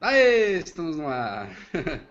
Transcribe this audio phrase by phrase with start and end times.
[0.00, 1.50] Aê, estamos no ar.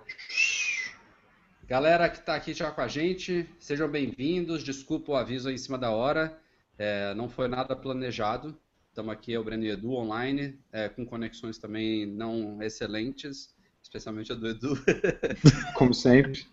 [1.65, 4.61] Galera que está aqui já com a gente, sejam bem-vindos.
[4.61, 6.37] Desculpa o aviso em cima da hora,
[6.77, 8.59] é, não foi nada planejado.
[8.89, 14.33] Estamos aqui, é o Breno e Edu online, é, com conexões também não excelentes, especialmente
[14.33, 14.73] a do Edu.
[15.73, 16.45] Como sempre.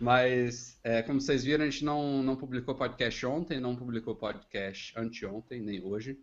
[0.00, 4.94] Mas, é, como vocês viram, a gente não, não publicou podcast ontem, não publicou podcast
[4.96, 6.18] anteontem, nem hoje.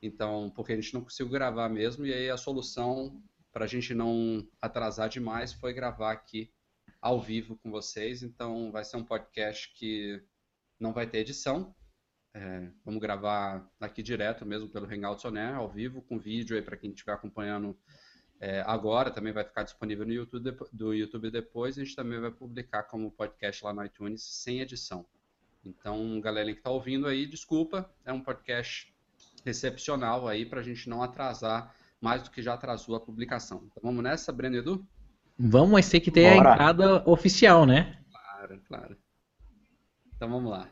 [0.00, 3.94] Então, porque a gente não conseguiu gravar mesmo, e aí a solução para a gente
[3.94, 6.52] não atrasar demais foi gravar aqui
[7.00, 8.22] ao vivo com vocês.
[8.22, 10.22] Então, vai ser um podcast que
[10.78, 11.74] não vai ter edição.
[12.34, 16.62] É, vamos gravar aqui direto mesmo pelo Hangouts On Air, ao vivo, com vídeo aí
[16.62, 17.76] para quem estiver acompanhando
[18.40, 19.10] é, agora.
[19.10, 21.76] Também vai ficar disponível no YouTube, do YouTube depois.
[21.76, 25.06] A gente também vai publicar como podcast lá no iTunes, sem edição.
[25.64, 28.94] Então, galera que está ouvindo aí, desculpa, é um podcast
[29.44, 33.62] recepcional aí para a gente não atrasar mais do que já atrasou a publicação.
[33.66, 34.86] Então vamos nessa, Breno e Edu?
[35.38, 36.50] Vamos, mas tem que ter Bora.
[36.50, 37.98] a entrada oficial, né?
[38.10, 38.96] Claro, claro.
[40.16, 40.68] Então vamos lá.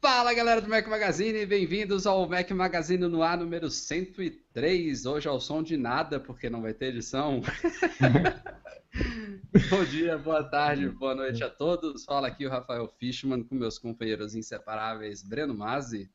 [0.00, 5.04] Fala galera do Mac Magazine, bem-vindos ao Mac Magazine no ar número 103.
[5.04, 7.42] Hoje ao som de nada, porque não vai ter edição.
[9.68, 12.04] Bom dia, boa tarde, boa noite a todos.
[12.04, 16.10] Fala aqui o Rafael Fishman com meus companheiros inseparáveis Breno Mazzi.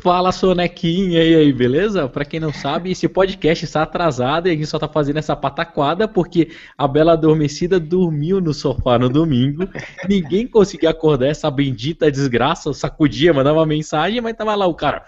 [0.00, 2.08] Fala Sonequinha e aí, beleza?
[2.08, 5.34] Para quem não sabe, esse podcast está atrasado e a gente só tá fazendo essa
[5.34, 9.68] pataquada porque a Bela Adormecida dormiu no sofá no domingo.
[10.08, 15.04] Ninguém conseguia acordar essa bendita desgraça, sacudia, mandava uma mensagem, mas tava lá o cara.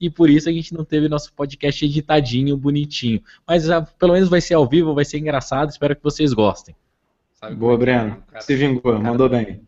[0.00, 3.20] E por isso a gente não teve nosso podcast editadinho, bonitinho.
[3.46, 6.74] Mas ah, pelo menos vai ser ao vivo, vai ser engraçado, espero que vocês gostem.
[7.56, 8.22] Boa, é Breno.
[8.40, 9.60] Se vingou, mandou bem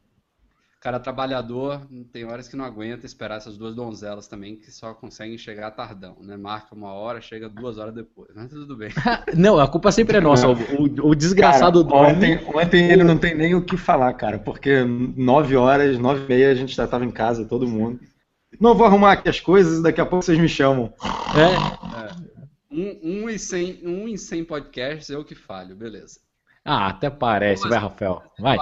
[0.80, 5.36] cara trabalhador tem horas que não aguenta esperar essas duas donzelas também, que só conseguem
[5.36, 6.36] chegar tardão, né?
[6.36, 8.90] Marca uma hora, chega duas horas depois, mas tudo bem.
[9.36, 10.48] não, a culpa sempre é nossa.
[10.48, 14.38] O, o, o desgraçado do ontem, ontem ele não tem nem o que falar, cara,
[14.38, 18.00] porque nove horas, nove e meia a gente já tava em casa, todo mundo.
[18.60, 20.92] Não vou arrumar aqui as coisas, daqui a pouco vocês me chamam.
[21.36, 22.04] É.
[22.04, 22.28] é.
[22.70, 26.20] Um, um, em cem, um em cem podcasts eu que falho, beleza.
[26.64, 28.22] Ah, até parece, vai, Rafael.
[28.38, 28.58] Vai.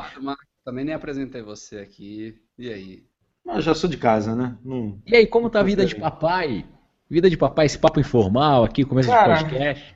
[0.67, 2.35] Também nem apresentei você aqui.
[2.59, 3.05] E aí?
[3.45, 4.57] Mas já sou de casa, né?
[4.65, 4.99] Não...
[5.07, 6.67] E aí, como tá a vida de papai?
[7.09, 9.95] Vida de papai, esse papo informal aqui, começo Cara, de podcast.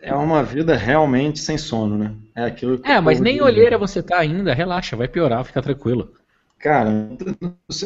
[0.00, 2.14] É uma vida realmente sem sono, né?
[2.36, 6.12] É aquilo É, mas nem olheira você tá ainda, relaxa, vai piorar, fica tranquilo.
[6.56, 6.88] Cara,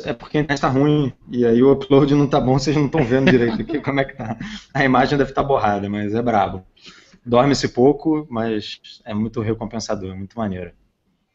[0.05, 2.85] é porque a internet tá ruim e aí o upload não tá bom, vocês não
[2.85, 4.37] estão vendo direito aqui como é que tá.
[4.75, 6.63] A imagem deve estar tá borrada, mas é brabo.
[7.25, 10.73] Dorme-se pouco, mas é muito recompensador, é muito maneiro.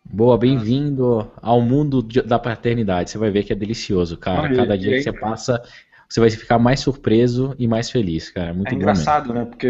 [0.03, 3.12] Boa, bem-vindo ao mundo da paternidade.
[3.12, 4.53] Você vai ver que é delicioso, cara.
[4.53, 5.63] Cada dia que você passa,
[6.09, 8.53] você vai ficar mais surpreso e mais feliz, cara.
[8.53, 9.45] Muito é engraçado, né?
[9.45, 9.67] Porque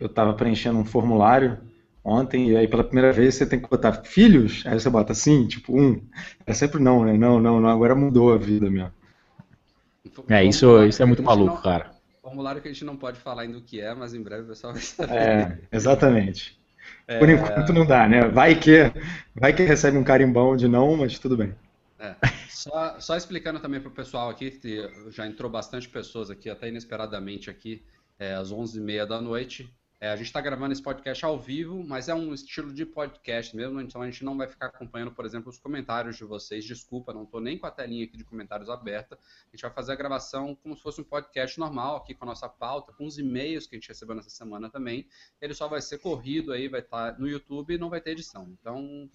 [0.00, 1.58] eu estava preenchendo um formulário
[2.02, 5.46] ontem e aí pela primeira vez você tem que botar filhos, aí você bota sim,
[5.46, 6.00] tipo um.
[6.46, 7.14] É sempre não, né?
[7.14, 7.68] Não, não, não.
[7.68, 8.92] Agora mudou a vida mesmo.
[10.28, 11.90] É, isso, isso é muito maluco, não, cara.
[12.22, 14.46] Formulário que a gente não pode falar ainda o que é, mas em breve o
[14.46, 15.12] pessoal vai saber.
[15.12, 16.58] É, exatamente.
[17.06, 17.18] É...
[17.18, 18.28] Por enquanto não dá, né?
[18.28, 18.90] Vai que,
[19.34, 21.54] vai que recebe um carimbão de não, mas tudo bem.
[21.98, 22.14] É.
[22.48, 26.68] Só, só, explicando também para o pessoal aqui, que já entrou bastante pessoas aqui, até
[26.68, 27.84] inesperadamente aqui,
[28.18, 29.70] é, às 11h30 da noite.
[30.04, 33.56] É, a gente está gravando esse podcast ao vivo, mas é um estilo de podcast
[33.56, 36.62] mesmo, então a gente não vai ficar acompanhando, por exemplo, os comentários de vocês.
[36.62, 39.14] Desculpa, não estou nem com a telinha aqui de comentários aberta.
[39.14, 42.28] A gente vai fazer a gravação como se fosse um podcast normal, aqui com a
[42.28, 45.08] nossa pauta, com os e-mails que a gente recebeu nessa semana também.
[45.40, 48.10] Ele só vai ser corrido aí, vai estar tá no YouTube e não vai ter
[48.10, 48.46] edição.
[48.60, 49.08] Então,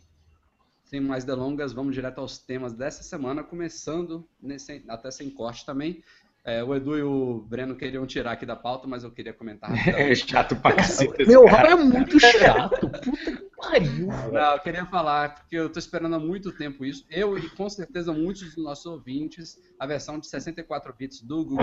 [0.85, 6.03] sem mais delongas, vamos direto aos temas dessa semana, começando nesse, até sem corte também.
[6.49, 9.69] É, o Edu e o Breno queriam tirar aqui da pauta, mas eu queria comentar.
[9.99, 11.25] É chato pra cacete.
[11.27, 12.89] Meu Rafa é muito chato.
[12.89, 14.07] Puta que pariu.
[14.07, 17.05] Não, eu queria falar, porque eu tô esperando há muito tempo isso.
[17.09, 21.59] Eu e com certeza muitos dos nossos ouvintes, a versão de 64 bits do Google.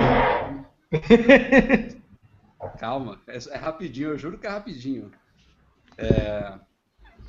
[2.78, 5.10] Calma, é, é, rapidinho, eu juro que é rapidinho.
[5.98, 6.58] É,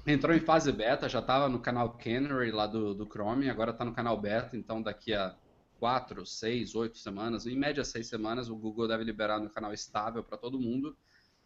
[0.05, 3.83] entrou em fase beta, já estava no canal Canary lá do, do Chrome, agora está
[3.83, 5.35] no canal beta, então daqui a
[5.77, 10.23] quatro, seis, oito semanas, em média seis semanas, o Google deve liberar no canal estável
[10.23, 10.97] para todo mundo.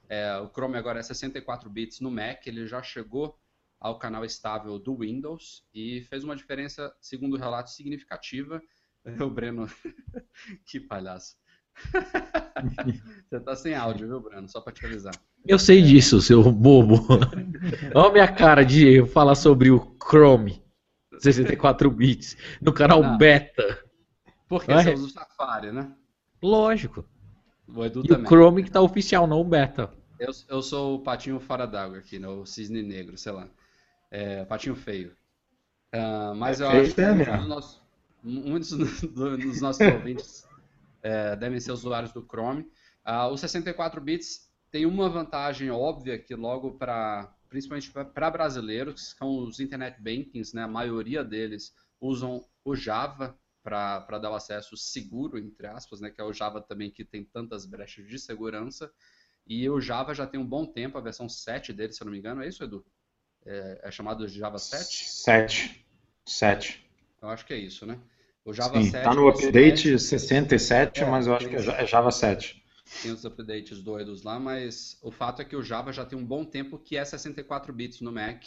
[0.10, 3.38] É, o Chrome agora é 64 bits no Mac, ele já chegou
[3.80, 8.62] ao canal estável do Windows e fez uma diferença, segundo o relato, significativa.
[9.20, 9.68] O Breno,
[10.64, 11.36] que palhaço.
[13.28, 14.48] Você tá sem áudio, viu, Breno?
[14.48, 15.16] Só para te avisar.
[15.44, 17.08] Eu sei disso, seu bobo.
[17.96, 20.62] Olha a minha cara de falar sobre o Chrome
[21.22, 23.18] 64 bits no canal Não.
[23.18, 23.84] beta.
[24.52, 25.96] Porque você usa o Safari, né?
[26.44, 27.06] Lógico.
[27.74, 28.26] O Edu e também.
[28.26, 29.90] o Chrome que tá oficial, não o beta.
[30.20, 32.28] Eu, eu sou o patinho fora d'água aqui, né?
[32.28, 33.48] o cisne negro, sei lá.
[34.12, 35.16] É, patinho feio.
[35.96, 37.82] Uh, mas é eu acho que dos
[38.22, 38.72] muitos
[39.08, 40.46] dos nossos ouvintes
[41.02, 42.64] é, devem ser usuários do Chrome.
[43.08, 49.18] Uh, os 64 bits tem uma vantagem óbvia que logo para principalmente para brasileiros, que
[49.18, 54.76] são os internet bankings, né, a maioria deles usam o Java para dar o acesso
[54.76, 58.92] seguro, entre aspas, né, que é o Java também que tem tantas brechas de segurança.
[59.46, 62.12] E o Java já tem um bom tempo, a versão 7 dele, se eu não
[62.12, 62.86] me engano, é isso, Edu?
[63.46, 65.10] É, é chamado de Java 7?
[65.10, 65.86] 7.
[66.26, 66.90] 7.
[67.22, 68.00] Eu acho que é isso, né?
[68.46, 68.98] O Java Sim, 7.
[68.98, 72.62] Está no update 67, é, mas eu acho que é Java 7
[73.02, 76.26] tem os updates doidos lá, mas o fato é que o Java já tem um
[76.26, 78.44] bom tempo que é 64 bits no Mac,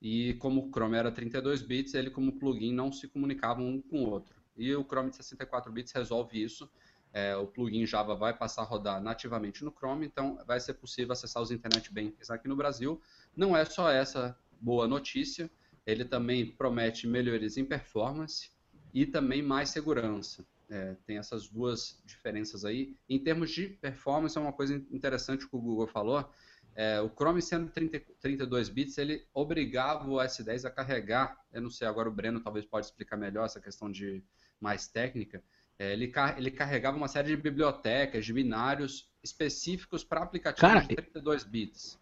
[0.00, 4.04] e como o Chrome era 32 bits, ele como plugin não se comunicava um com
[4.04, 4.41] o outro.
[4.56, 6.70] E o Chrome de 64 bits resolve isso.
[7.12, 11.12] É, o plugin Java vai passar a rodar nativamente no Chrome, então vai ser possível
[11.12, 13.00] acessar os Internet Bankers aqui no Brasil.
[13.36, 15.50] Não é só essa boa notícia,
[15.86, 18.50] ele também promete melhorias em performance
[18.94, 20.46] e também mais segurança.
[20.70, 22.96] É, tem essas duas diferenças aí.
[23.06, 26.26] Em termos de performance, é uma coisa interessante que o Google falou.
[26.74, 31.38] É, o Chrome sendo 30, 32 bits, ele obrigava o S10 a carregar.
[31.52, 34.24] Eu não sei, agora o Breno talvez pode explicar melhor essa questão de
[34.62, 35.42] mais técnica.
[35.78, 40.94] É, ele, ele carregava uma série de bibliotecas, de binários específicos para aplicativos Cara, de
[40.94, 41.98] 32 bits.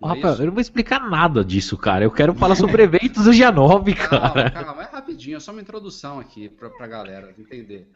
[0.00, 2.04] Não Rafael, é eu não vou explicar nada disso, cara.
[2.04, 4.50] Eu quero falar sobre eventos do dia 9, cara.
[4.50, 7.88] Calma, calma, é rapidinho, é só uma introdução aqui pra, pra galera entender.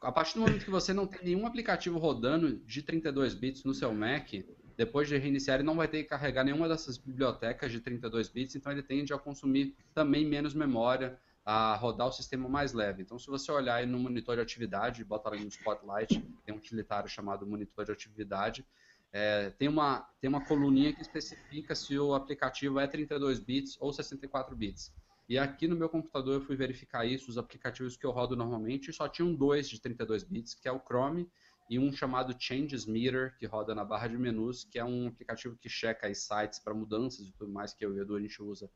[0.00, 3.74] A partir do momento que você não tem nenhum aplicativo rodando de 32 bits no
[3.74, 4.32] seu Mac,
[4.76, 8.56] depois de reiniciar, ele não vai ter que carregar nenhuma dessas bibliotecas de 32 bits,
[8.56, 13.02] então ele tende a consumir também menos memória, a rodar o sistema mais leve.
[13.02, 16.58] Então, se você olhar aí no monitor de atividade, bota ali no Spotlight, tem um
[16.58, 18.64] utilitário chamado monitor de atividade,
[19.12, 23.92] é, tem, uma, tem uma coluninha que especifica se o aplicativo é 32 bits ou
[23.92, 24.92] 64 bits.
[25.28, 28.92] E aqui no meu computador eu fui verificar isso, os aplicativos que eu rodo normalmente,
[28.92, 31.28] só tinham dois de 32 bits, que é o Chrome
[31.70, 35.56] e um chamado Changes Meter, que roda na barra de menus, que é um aplicativo
[35.56, 38.20] que checa as sites para mudanças e tudo mais que eu e o Edu a
[38.20, 38.70] gente usa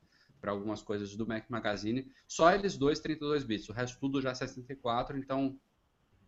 [0.46, 2.06] para algumas coisas do Mac Magazine.
[2.28, 5.58] Só eles dois 32 bits, o resto tudo já é 64, então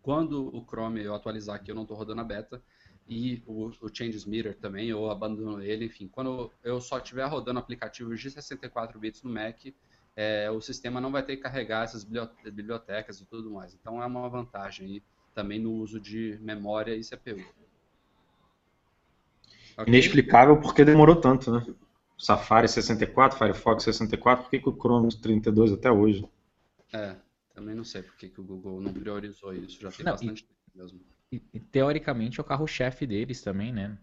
[0.02, 2.60] quando o Chrome eu atualizar aqui, eu não estou rodando a beta,
[3.08, 6.08] e o, o Changes Meter também, eu abandono ele, enfim.
[6.08, 9.66] Quando eu só estiver rodando aplicativos de 64 bits no Mac,
[10.16, 13.72] é, o sistema não vai ter que carregar essas bibliotecas e tudo mais.
[13.72, 17.44] Então é uma vantagem aí também no uso de memória e CPU.
[19.74, 19.86] Okay?
[19.86, 21.64] Inexplicável porque demorou tanto, né?
[22.18, 26.26] Safari 64, Firefox 64, por que, que o Chrome 32 até hoje?
[26.92, 27.14] É,
[27.54, 30.44] também não sei por que, que o Google não priorizou isso, já tem não, bastante
[30.44, 31.00] tempo mesmo.
[31.30, 33.96] E, teoricamente é o carro-chefe deles também, né?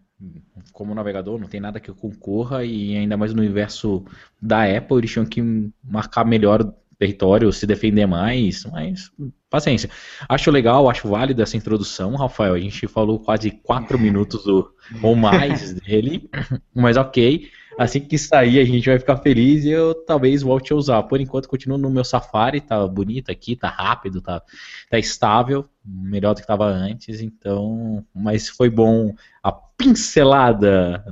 [0.72, 4.04] Como navegador, não tem nada que concorra e ainda mais no universo
[4.40, 5.42] da Apple, eles tinham que
[5.82, 9.10] marcar melhor o território, se defender mais, mas
[9.50, 9.90] paciência.
[10.28, 12.54] Acho legal, acho válida essa introdução, Rafael.
[12.54, 14.72] A gente falou quase quatro minutos do,
[15.02, 16.30] ou mais dele,
[16.74, 17.50] mas ok.
[17.78, 21.02] Assim que sair, a gente vai ficar feliz e eu talvez volte a usar.
[21.02, 24.42] Por enquanto, continuo no meu Safari, tá bonito aqui, tá rápido, tá,
[24.88, 28.04] tá estável, melhor do que estava antes, então.
[28.14, 31.04] Mas foi bom a pincelada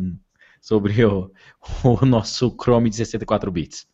[0.58, 1.30] sobre o,
[1.84, 3.86] o nosso Chrome de 64 bits.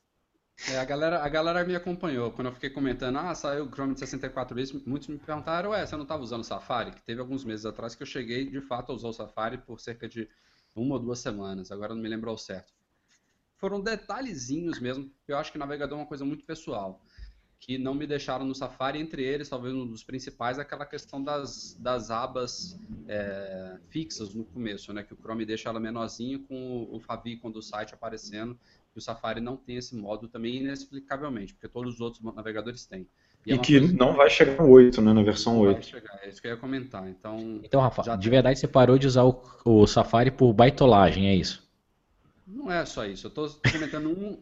[0.68, 2.30] É, a, galera, a galera me acompanhou.
[2.30, 5.84] Quando eu fiquei comentando, ah, saiu o Chrome de 64 bits, muitos me perguntaram, ué,
[5.84, 6.92] você não estava usando o Safari?
[6.92, 9.80] Que teve alguns meses atrás que eu cheguei, de fato, a usar o Safari por
[9.80, 10.28] cerca de
[10.80, 12.72] uma ou duas semanas, agora não me lembro ao certo.
[13.56, 17.04] Foram detalhezinhos mesmo, eu acho que navegador é uma coisa muito pessoal,
[17.58, 21.74] que não me deixaram no Safari, entre eles, talvez um dos principais, aquela questão das,
[21.78, 26.98] das abas é, fixas no começo, né, que o Chrome deixa ela menorzinha com o
[27.00, 28.58] favicon do site aparecendo,
[28.96, 33.06] e o Safari não tem esse modo também inexplicavelmente, porque todos os outros navegadores têm.
[33.46, 35.74] E, é que não vai chegar no 8, né, na versão não 8.
[35.74, 37.08] Vai chegar, é isso que eu ia comentar.
[37.08, 41.34] Então, então Rafa, de verdade você parou de usar o, o, Safari por baitolagem, é
[41.34, 41.66] isso?
[42.46, 43.26] Não é só isso.
[43.26, 44.38] Eu estou comentando um.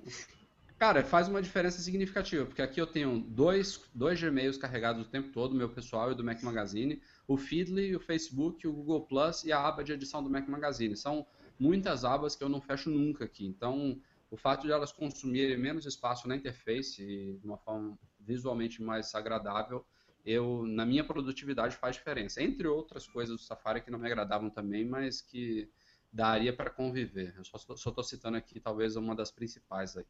[0.79, 5.31] Cara, faz uma diferença significativa, porque aqui eu tenho dois, dois Gmails carregados o tempo
[5.33, 9.51] todo, meu pessoal e do Mac Magazine, o Feedly, o Facebook, o Google Plus e
[9.51, 10.97] a aba de edição do Mac Magazine.
[10.97, 11.27] São
[11.59, 13.45] muitas abas que eu não fecho nunca aqui.
[13.45, 14.01] Então,
[14.31, 19.15] o fato de elas consumirem menos espaço na interface e de uma forma visualmente mais
[19.15, 19.87] agradável,
[20.25, 22.43] eu na minha produtividade faz diferença.
[22.43, 25.71] Entre outras coisas do Safari que não me agradavam também, mas que
[26.13, 27.35] daria para conviver.
[27.37, 30.05] Eu só estou citando aqui talvez uma das principais aí.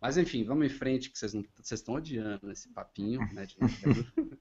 [0.00, 1.34] Mas enfim, vamos em frente, que vocês,
[1.72, 3.44] estão odiando esse papinho, né?
[3.44, 3.56] De...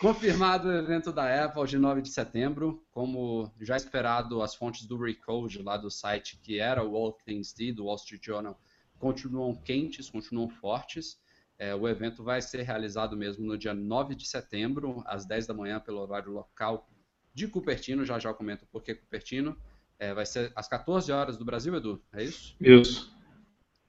[0.00, 4.98] Confirmado o evento da Apple de 9 de setembro, como já esperado, as fontes do
[4.98, 8.60] Recode lá do site que era o All Things D, do Wall Street Journal,
[8.98, 11.20] continuam quentes, continuam fortes.
[11.58, 15.54] É, o evento vai ser realizado mesmo no dia 9 de setembro, às 10 da
[15.54, 16.88] manhã, pelo horário local
[17.32, 18.04] de Cupertino.
[18.04, 19.56] Já já eu comento por que Cupertino.
[19.98, 22.56] É, vai ser às 14 horas do Brasil, Edu, é isso?
[22.60, 23.14] Isso.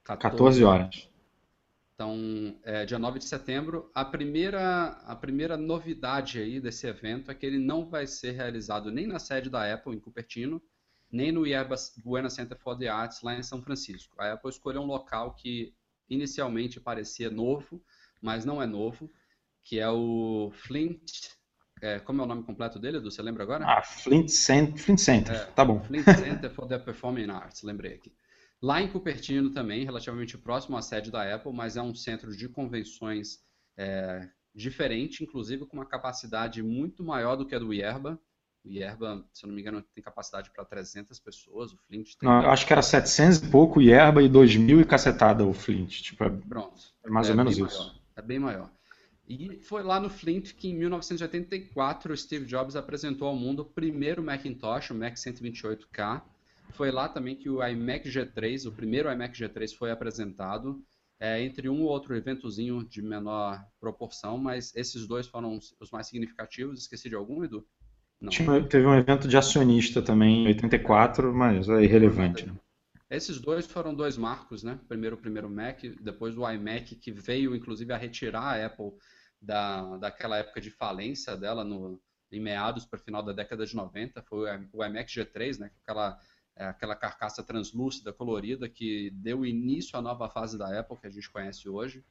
[0.04, 1.08] 14, 14 horas.
[1.94, 7.34] Então, é, dia 9 de setembro, a primeira, a primeira novidade aí desse evento é
[7.34, 10.60] que ele não vai ser realizado nem na sede da Apple, em Cupertino,
[11.10, 14.20] nem no Yerba Buena Center for the Arts, lá em São Francisco.
[14.20, 15.72] A Apple escolheu um local que
[16.08, 17.82] inicialmente parecia novo,
[18.20, 19.10] mas não é novo,
[19.62, 21.10] que é o Flint...
[21.82, 23.10] É, como é o nome completo dele, Edu?
[23.10, 23.64] Você lembra agora?
[23.66, 25.82] Ah, Flint, Cent Flint Center, é, tá bom.
[25.82, 28.14] Flint Center for the Performing Arts, lembrei aqui.
[28.62, 32.48] Lá em Cupertino também, relativamente próximo à sede da Apple, mas é um centro de
[32.48, 33.40] convenções
[33.76, 38.18] é, diferente, inclusive com uma capacidade muito maior do que a do Yerba.
[38.64, 42.28] O Yerba, se eu não me engano, tem capacidade para 300 pessoas, o Flint tem...
[42.28, 46.00] Não, acho que era 700 e pouco o Yerba e 2.000 e cacetada o Flint.
[46.00, 46.80] Tipo, é, Pronto.
[47.04, 47.78] É mais é ou menos isso.
[47.78, 48.70] Maior, é bem maior.
[49.28, 53.64] E foi lá no Flint que em 1984 o Steve Jobs apresentou ao mundo o
[53.64, 56.22] primeiro Macintosh, o Mac 128K,
[56.70, 60.82] foi lá também que o iMac G3, o primeiro iMac G3 foi apresentado,
[61.20, 66.08] é, entre um ou outro eventozinho de menor proporção, mas esses dois foram os mais
[66.08, 66.80] significativos.
[66.80, 67.66] Esqueci de algum, Edu?
[68.24, 68.64] Não.
[68.64, 72.46] Teve um evento de acionista também em 84, mas é irrelevante.
[72.46, 72.54] Né?
[73.10, 74.78] Esses dois foram dois marcos, né?
[74.88, 78.92] Primeiro o primeiro Mac, depois o iMac, que veio inclusive a retirar a Apple
[79.40, 82.00] da, daquela época de falência dela no,
[82.32, 84.22] em meados para o final da década de 90.
[84.22, 85.70] Foi o iMac G3, né?
[85.82, 86.18] Aquela
[86.56, 91.10] é aquela carcaça translúcida, colorida, que deu início à nova fase da Apple que a
[91.10, 92.04] gente conhece hoje.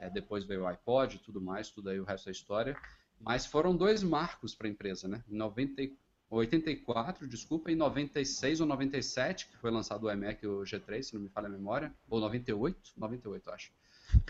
[0.00, 2.76] É, depois veio o iPod e tudo mais, tudo aí o resto da história.
[3.20, 5.24] Mas foram dois marcos para a empresa, né?
[5.28, 5.82] Em 90,
[6.30, 11.22] 84, desculpa, em 96 ou 97, que foi lançado o iMac o G3, se não
[11.22, 13.72] me falha a memória, ou 98, 98 acho.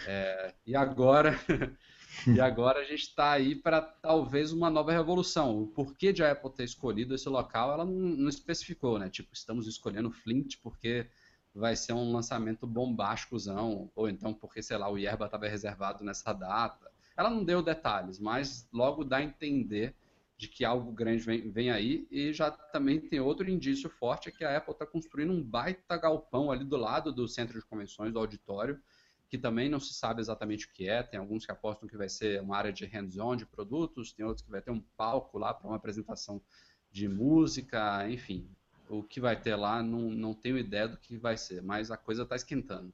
[0.07, 1.39] É, e agora
[2.27, 5.63] E agora a gente está aí para talvez uma nova revolução.
[5.63, 9.09] O porquê de a Apple ter escolhido esse local, ela não, não especificou, né?
[9.11, 11.07] Tipo, estamos escolhendo Flint porque
[11.55, 16.33] vai ser um lançamento bombásticozão, ou então porque, sei lá, o Yerba estava reservado nessa
[16.33, 16.91] data.
[17.17, 19.95] Ela não deu detalhes, mas logo dá a entender
[20.37, 24.33] de que algo grande vem, vem aí, e já também tem outro indício forte, é
[24.33, 28.13] que a Apple está construindo um baita galpão ali do lado do centro de convenções,
[28.13, 28.81] do auditório,
[29.29, 31.03] que também não se sabe exatamente o que é.
[31.03, 34.45] Tem alguns que apostam que vai ser uma área de hands-on de produtos, tem outros
[34.45, 36.43] que vai ter um palco lá para uma apresentação
[36.91, 38.49] de música, enfim.
[38.89, 41.97] O que vai ter lá, não, não tenho ideia do que vai ser, mas a
[41.97, 42.93] coisa está esquentando.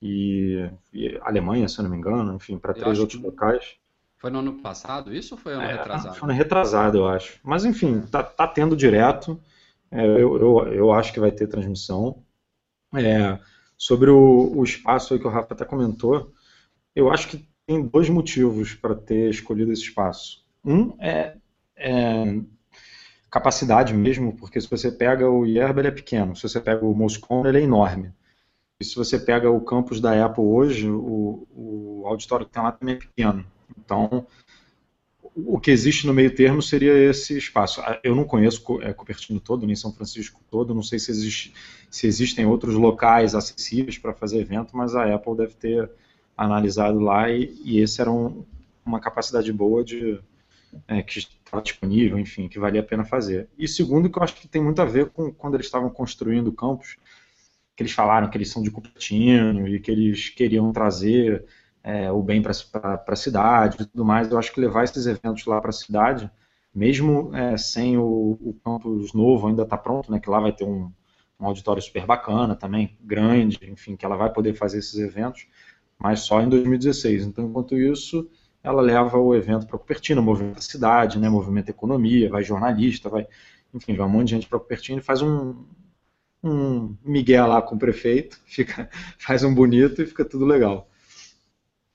[0.00, 3.77] e, e, Alemanha, se eu não me engano, enfim, para três outros locais.
[4.18, 6.16] Foi no ano passado isso ou foi ano é, retrasado?
[6.16, 7.38] Foi ano retrasado, eu acho.
[7.42, 9.40] Mas enfim, tá, tá tendo direto.
[9.90, 12.22] É, eu, eu, eu acho que vai ter transmissão.
[12.94, 13.38] É,
[13.76, 16.32] sobre o, o espaço que o Rafa até comentou,
[16.96, 20.44] eu acho que tem dois motivos para ter escolhido esse espaço.
[20.64, 21.36] Um é,
[21.76, 22.40] é,
[23.30, 26.34] capacidade mesmo, porque se você pega o Yerba, ele é pequeno.
[26.34, 28.12] Se você pega o Moscone, ele é enorme.
[28.80, 32.72] E se você pega o campus da Apple hoje, o, o auditório que tem lá
[32.72, 33.44] também é pequeno.
[33.76, 34.26] Então,
[35.34, 37.80] o que existe no meio termo seria esse espaço.
[37.80, 41.54] Ah, eu não conheço é, Cupertino todo, nem São Francisco todo, não sei se, existe,
[41.90, 45.90] se existem outros locais acessíveis para fazer evento, mas a Apple deve ter
[46.36, 48.44] analisado lá e, e esse era um,
[48.84, 50.20] uma capacidade boa de
[50.86, 53.48] é, que estava disponível, enfim, que valia a pena fazer.
[53.58, 56.48] E segundo, que eu acho que tem muito a ver com quando eles estavam construindo
[56.48, 56.96] o campus,
[57.76, 61.44] que eles falaram que eles são de Cupertino e que eles queriam trazer
[61.82, 62.52] é, o bem para
[63.06, 64.30] a cidade e tudo mais.
[64.30, 66.30] Eu acho que levar esses eventos lá para a cidade,
[66.74, 70.64] mesmo é, sem o, o, campus novo ainda tá pronto, né, que lá vai ter
[70.64, 70.92] um,
[71.40, 75.46] um, auditório super bacana também, grande, enfim, que ela vai poder fazer esses eventos,
[75.98, 77.26] mas só em 2016.
[77.26, 78.28] Então, enquanto isso,
[78.62, 83.08] ela leva o evento para Cupertino, movimenta a cidade, né, movimenta a economia, vai jornalista,
[83.08, 83.26] vai,
[83.72, 85.64] enfim, vai um monte de gente para Cupertino e faz um,
[86.42, 90.88] um migué lá com o prefeito, fica, faz um bonito e fica tudo legal.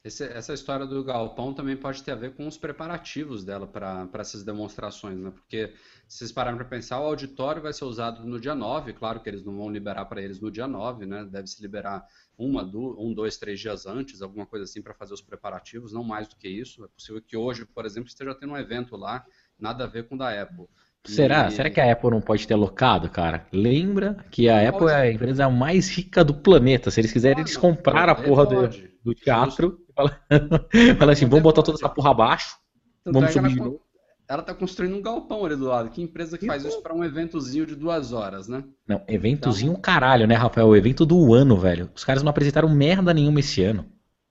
[0.03, 4.09] Esse, essa história do galpão também pode ter a ver com os preparativos dela para
[4.15, 5.31] essas demonstrações, né?
[5.31, 5.71] Porque
[6.09, 9.29] se vocês pararem para pensar, o auditório vai ser usado no dia 9, claro que
[9.29, 11.23] eles não vão liberar para eles no dia 9, né?
[11.23, 12.05] Deve se liberar
[12.37, 16.27] uma, um, dois, três dias antes, alguma coisa assim, para fazer os preparativos, não mais
[16.27, 16.83] do que isso.
[16.83, 19.25] É possível que hoje, por exemplo, esteja tendo um evento lá,
[19.57, 20.65] nada a ver com o da Apple.
[21.05, 21.47] Será?
[21.47, 21.51] E...
[21.51, 23.47] Será que a Apple não pode ter locado, cara?
[23.53, 26.91] Lembra que a Apple é a empresa mais rica do planeta.
[26.91, 28.69] Se eles quiserem, eles compraram a porra do,
[29.01, 30.19] do teatro fala,
[30.97, 32.57] fala assim, vamos botar toda essa porra abaixo,
[33.05, 33.81] vamos subir de novo.
[34.27, 35.89] Ela tá construindo um galpão ali do lado.
[35.89, 38.63] Que empresa que faz isso para um eventozinho de duas horas, né?
[38.87, 39.81] Não, eventozinho então...
[39.81, 40.67] caralho, né, Rafael?
[40.67, 41.89] O evento do ano, velho.
[41.93, 43.85] Os caras não apresentaram merda nenhuma esse ano.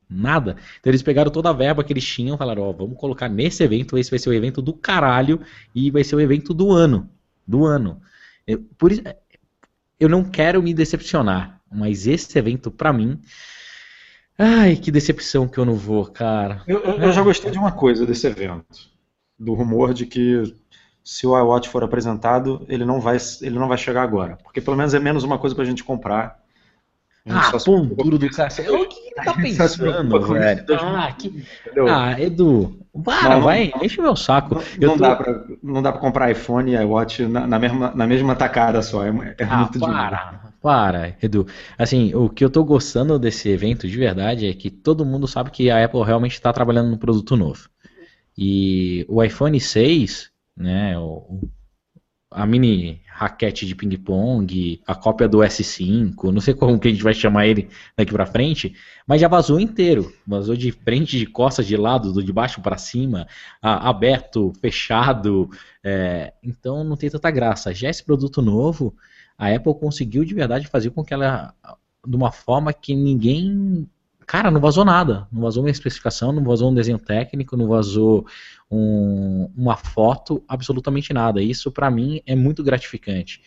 [0.09, 0.57] Nada.
[0.81, 3.28] Então eles pegaram toda a verba que eles tinham e falaram, ó, oh, vamos colocar
[3.28, 5.40] nesse evento, esse vai ser o evento do caralho
[5.75, 7.09] e vai ser o evento do ano.
[7.47, 8.00] Do ano.
[8.47, 9.02] Eu, por isso,
[10.00, 13.20] eu não quero me decepcionar, mas esse evento, para mim.
[14.38, 16.62] Ai, que decepção que eu não vou, cara.
[16.66, 18.90] Eu, eu, eu já gostei de uma coisa desse evento.
[19.38, 20.55] Do rumor de que
[21.05, 24.38] se o iWatch for apresentado, ele não vai, ele não vai chegar agora.
[24.42, 26.42] Porque pelo menos é menos uma coisa pra gente comprar
[27.29, 28.68] ah, pão duro do cacete.
[28.68, 30.64] O que ele tá pensando, velho?
[30.97, 31.45] Ah, que...
[31.88, 34.57] ah, Edu, para, não, vai, não, enche o meu saco.
[34.81, 35.03] Não, tô...
[35.03, 38.83] dá pra, não dá pra comprar iPhone e iWatch na, na, mesma, na mesma tacada
[38.83, 39.05] só.
[39.05, 40.51] É, é ah, muito para, dinheiro.
[40.62, 41.46] Para, Edu.
[41.77, 45.51] Assim, o que eu tô gostando desse evento de verdade é que todo mundo sabe
[45.51, 47.68] que a Apple realmente está trabalhando num produto novo.
[48.38, 51.51] E o iPhone 6, né, o,
[52.31, 57.03] a mini raquete de ping-pong, a cópia do S5, não sei como que a gente
[57.03, 58.75] vai chamar ele daqui para frente,
[59.07, 60.12] mas já vazou inteiro.
[60.27, 63.27] Vazou de frente, de costas, de lado, do de baixo para cima,
[63.61, 65.51] a, aberto, fechado.
[65.85, 67.75] É, então não tem tanta graça.
[67.75, 68.94] Já esse produto novo,
[69.37, 71.55] a Apple conseguiu de verdade fazer com que ela,
[72.07, 73.88] de uma forma que ninguém
[74.27, 75.27] Cara, não vazou nada.
[75.31, 78.27] Não vazou uma especificação, não vazou um desenho técnico, não vazou
[78.71, 81.42] um, uma foto, absolutamente nada.
[81.42, 83.42] Isso, para mim, é muito gratificante.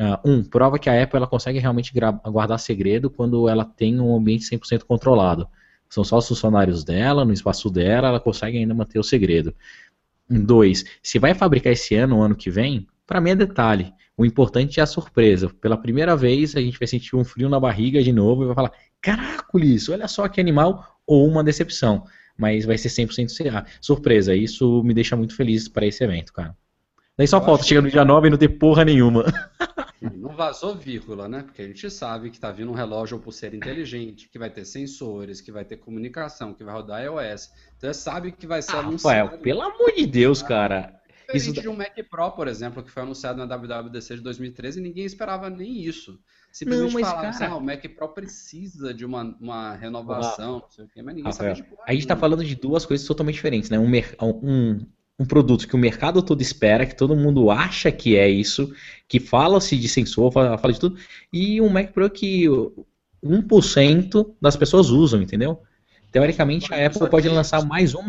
[0.00, 1.92] Uh, um, prova que a Apple ela consegue realmente
[2.24, 5.46] guardar segredo quando ela tem um ambiente 100% controlado.
[5.88, 9.54] São só os funcionários dela, no espaço dela, ela consegue ainda manter o segredo.
[10.28, 13.92] Dois, se vai fabricar esse ano ou ano que vem, para mim é detalhe.
[14.16, 15.48] O importante é a surpresa.
[15.60, 18.54] Pela primeira vez, a gente vai sentir um frio na barriga de novo e vai
[18.54, 22.04] falar: Caracoles, olha só que animal, ou uma decepção.
[22.36, 24.34] Mas vai ser 100% surpresa.
[24.34, 26.56] Isso me deixa muito feliz para esse evento, cara.
[27.16, 29.24] Daí só Eu falta chegar no dia 9 e não ter porra nenhuma.
[30.16, 31.42] Não vazou vírgula, né?
[31.42, 34.64] Porque a gente sabe que tá vindo um relógio ou pulseira inteligente, que vai ter
[34.64, 37.50] sensores, que vai ter comunicação, que vai rodar iOS.
[37.76, 39.24] Então você sabe que vai ser ah, anunciado.
[39.24, 41.00] Rafael, pelo amor de Deus, cara.
[41.34, 44.82] Isso de um Mac Pro, por exemplo, que foi anunciado na WWDC de 2013 e
[44.82, 46.18] ninguém esperava nem isso.
[46.50, 47.30] Simplesmente não, mas, falava cara...
[47.30, 51.14] assim, ah, o Mac Pro precisa de uma, uma renovação, não sei o quê, mas
[51.14, 53.78] ninguém Rafael, sabia de A gente está falando de duas coisas totalmente diferentes, né?
[53.78, 54.86] Um, um,
[55.18, 58.74] um produto que o mercado todo espera, que todo mundo acha que é isso,
[59.08, 60.98] que fala-se de sensor, fala, fala de tudo,
[61.32, 62.46] e um Mac Pro que
[63.24, 65.62] 1% das pessoas usam, entendeu?
[66.12, 68.02] Teoricamente, a Apple pode lançar mais um,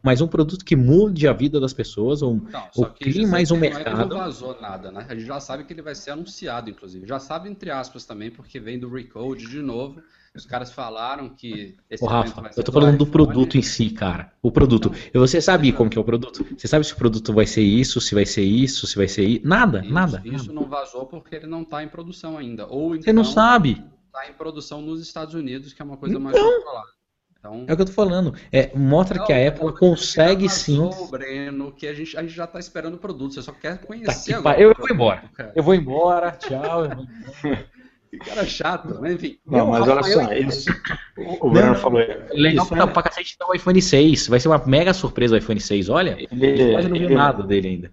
[0.00, 3.56] mais um produto que mude a vida das pessoas, ou, não, ou crie mais um
[3.56, 4.08] mercado.
[4.08, 5.04] Não vazou nada, né?
[5.08, 7.04] A gente já sabe que ele vai ser anunciado, inclusive.
[7.04, 10.00] Já sabe, entre aspas, também, porque vem do Recode de novo.
[10.32, 14.32] Os caras falaram que esse Ô, Rafa, eu tô falando do produto em si, cara.
[14.40, 14.92] O produto.
[15.12, 16.46] E você sabe como que é o produto?
[16.56, 19.24] Você sabe se o produto vai ser isso, se vai ser isso, se vai ser
[19.24, 19.44] isso?
[19.44, 20.22] Nada, isso, nada.
[20.24, 20.52] Isso nada.
[20.52, 22.68] não vazou porque ele não tá em produção ainda.
[22.68, 23.82] Ou então, você não então sabe.
[24.12, 26.97] Tá em produção nos Estados Unidos, que é uma coisa então, mais controlada.
[27.38, 28.34] Então, é o que eu tô falando.
[28.50, 30.90] É, mostra não, que a Apple consegue sim.
[31.10, 34.32] Breno, que a gente, a gente já tá esperando o produto, você só quer conhecer
[34.32, 34.60] tá agora.
[34.60, 35.22] Eu, eu vou embora.
[35.34, 35.52] Cara.
[35.54, 36.84] Eu vou embora, tchau.
[36.84, 37.68] Eu vou embora.
[38.10, 39.38] Que cara chato, mas enfim.
[39.46, 40.70] Não, mas olha só, isso.
[41.40, 42.00] O Breno falou.
[42.30, 42.86] Legal isso, pra, é...
[42.86, 44.28] pra cacete tá o iPhone 6.
[44.28, 46.16] Vai ser uma mega surpresa o iPhone 6, olha.
[46.18, 47.92] Ele, quase não viu nada dele ainda.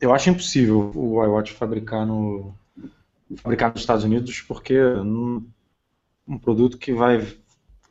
[0.00, 2.54] Eu acho impossível o iWatch fabricar no.
[3.36, 5.44] fabricar nos Estados Unidos, porque um,
[6.26, 7.26] um produto que vai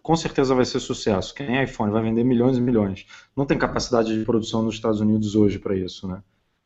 [0.08, 1.36] com certeza vai ser sucesso.
[1.36, 3.06] Que nem iPhone, vai vender milhões e milhões.
[3.36, 6.24] Não tem capacidade de produção nos Estados Unidos hoje para isso, né?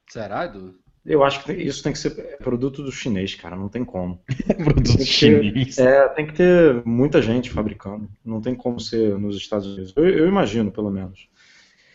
[0.08, 0.75] Será, Edu?
[1.04, 3.56] Eu acho que isso tem que ser produto do chinês, cara.
[3.56, 4.21] Não tem como.
[4.63, 5.75] produto tem chinês.
[5.75, 8.08] Ter, é, tem que ter muita gente fabricando.
[8.23, 9.91] Não tem como ser nos Estados Unidos.
[9.95, 11.27] Eu, eu imagino, pelo menos.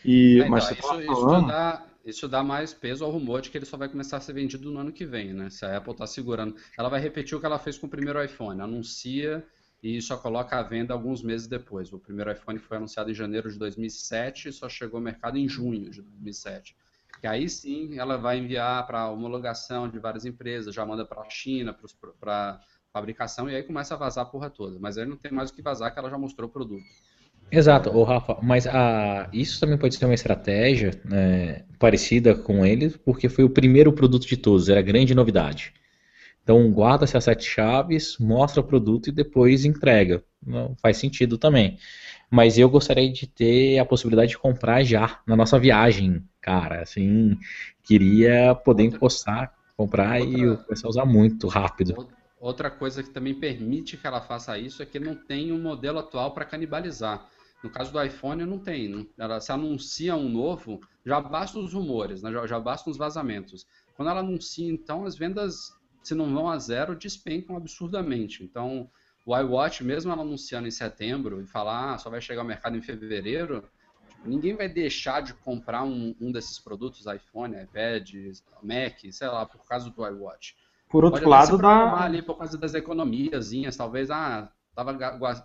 [0.03, 1.37] E, é, mas então, isso, falando...
[1.43, 4.19] isso, dá, isso dá mais peso ao rumor de que ele só vai começar a
[4.19, 5.49] ser vendido no ano que vem, né?
[5.49, 6.57] Se a Apple está segurando.
[6.77, 8.59] Ela vai repetir o que ela fez com o primeiro iPhone.
[8.59, 9.45] Anuncia
[9.81, 11.93] e só coloca à venda alguns meses depois.
[11.93, 15.47] O primeiro iPhone foi anunciado em janeiro de 2007 e só chegou ao mercado em
[15.47, 16.75] junho de 2007.
[17.21, 21.29] Que aí sim ela vai enviar para homologação de várias empresas, já manda para a
[21.29, 21.75] China,
[22.19, 22.59] para
[22.91, 24.77] fabricação, e aí começa a vazar a porra toda.
[24.79, 26.83] Mas aí não tem mais o que vazar, que ela já mostrou o produto.
[27.49, 32.89] Exato, o Rafa, mas a, isso também pode ser uma estratégia né, parecida com ele,
[33.05, 35.73] porque foi o primeiro produto de todos, era grande novidade.
[36.47, 40.23] Então guarda-se as sete chaves, mostra o produto e depois entrega.
[40.41, 41.77] Não faz sentido também.
[42.31, 46.83] Mas eu gostaria de ter a possibilidade de comprar já na nossa viagem, cara.
[46.83, 47.37] Assim,
[47.83, 52.07] queria poder encostar, comprar outra, e começar a usar muito rápido.
[52.39, 55.99] Outra coisa que também permite que ela faça isso é que não tem um modelo
[55.99, 57.27] atual para canibalizar.
[57.61, 59.09] No caso do iPhone, não tem.
[59.17, 62.31] Ela se anuncia um novo, já basta os rumores, né?
[62.31, 63.67] já, já basta os vazamentos.
[63.97, 65.75] Quando ela anuncia, então, as vendas
[66.07, 68.41] se não vão a zero, despencam absurdamente.
[68.41, 68.89] Então,
[69.25, 72.77] o iWatch, mesmo ela anunciando em setembro e falar ah, só vai chegar ao mercado
[72.77, 73.69] em fevereiro,
[74.07, 78.09] tipo, ninguém vai deixar de comprar um, um, desses produtos, iPhone, iPad,
[78.63, 80.55] Mac, sei lá, por causa do iWatch.
[80.89, 82.01] Por outro Pode lado, dá...
[82.01, 84.93] ali por causa das economiazinhas, talvez, ah, estava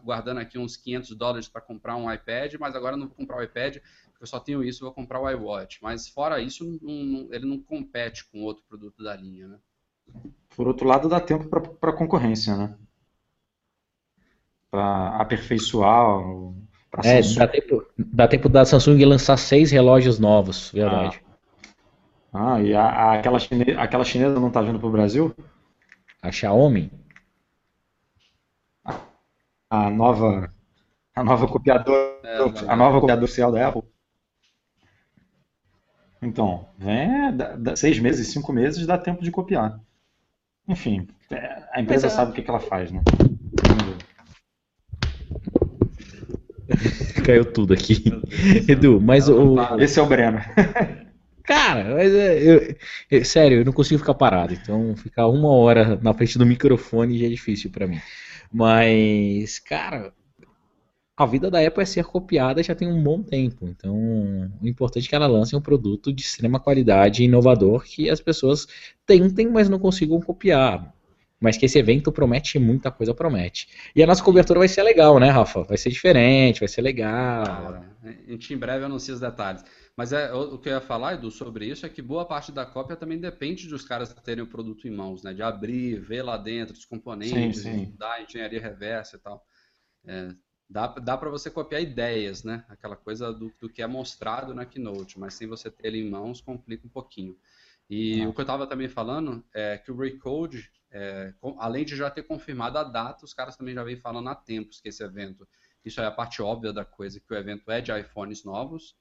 [0.05, 3.43] guardando aqui uns 500 dólares para comprar um iPad, mas agora não vou comprar o
[3.43, 3.79] iPad,
[4.13, 5.81] porque eu só tenho isso, vou comprar o iWatch.
[5.83, 9.59] Mas fora isso, não, não, ele não compete com outro produto da linha, né?
[10.57, 12.75] Por outro lado, dá tempo para a concorrência, né?
[14.71, 16.23] Para aperfeiçoar.
[16.91, 21.23] Pra é, dá tempo, dá tempo da Samsung lançar seis relógios novos, verdade.
[22.33, 25.35] Ah, ah e a, a, aquela, chinesa, aquela chinesa não está vindo para o Brasil?
[26.21, 26.93] A Xiaomi?
[29.71, 30.53] A, nova
[31.15, 32.39] a nova copiadora, é,
[32.69, 33.83] a nova copiadora oficial da Apple.
[36.21, 39.81] Então, vem dá, seis meses, cinco meses, dá tempo de copiar.
[40.69, 42.11] Enfim, é, a empresa é...
[42.11, 43.03] sabe o que, que ela faz, né?
[47.25, 48.05] Caiu tudo aqui.
[48.69, 49.57] Edu, mas o.
[49.79, 50.41] Esse é o Breno.
[51.45, 52.77] Cara, mas é, eu,
[53.11, 54.55] eu, sério, eu não consigo ficar parado.
[54.55, 58.01] Então, ficar uma hora na frente do microfone já é difícil para mim.
[58.53, 60.13] Mas, cara,
[61.17, 63.69] a vida da Apple é ser copiada já tem um bom tempo.
[63.69, 63.95] Então,
[64.61, 68.21] o importante é que ela lance um produto de extrema qualidade e inovador que as
[68.21, 68.67] pessoas
[69.07, 70.95] tentem, mas não consigam copiar.
[71.39, 73.69] Mas que esse evento promete muita coisa, promete.
[73.97, 75.65] E a nossa cobertura vai ser legal, né, Rafa?
[75.65, 77.85] Vai ser diferente, vai ser legal.
[78.05, 79.65] A gente em breve anuncia os detalhes.
[79.97, 82.65] Mas é, o que eu ia falar, Edu, sobre isso é que boa parte da
[82.65, 85.35] cópia também depende dos caras terem o produto em mãos, né?
[85.35, 87.95] De abrir, ver lá dentro os componentes, sim, sim.
[87.99, 89.45] da engenharia reversa e tal.
[90.07, 90.29] É,
[90.69, 92.65] dá, dá para você copiar ideias, né?
[92.69, 96.11] Aquela coisa do, do, que é mostrado na Keynote, mas sem você ter ele em
[96.11, 97.37] mãos complica um pouquinho.
[97.89, 98.29] E ah.
[98.29, 102.11] o que eu estava também falando é que o Recode, é, com, além de já
[102.11, 105.47] ter confirmado a data, os caras também já vêm falando há tempos que esse evento,
[105.85, 108.97] isso é a parte óbvia da coisa, que o evento é de iPhones novos,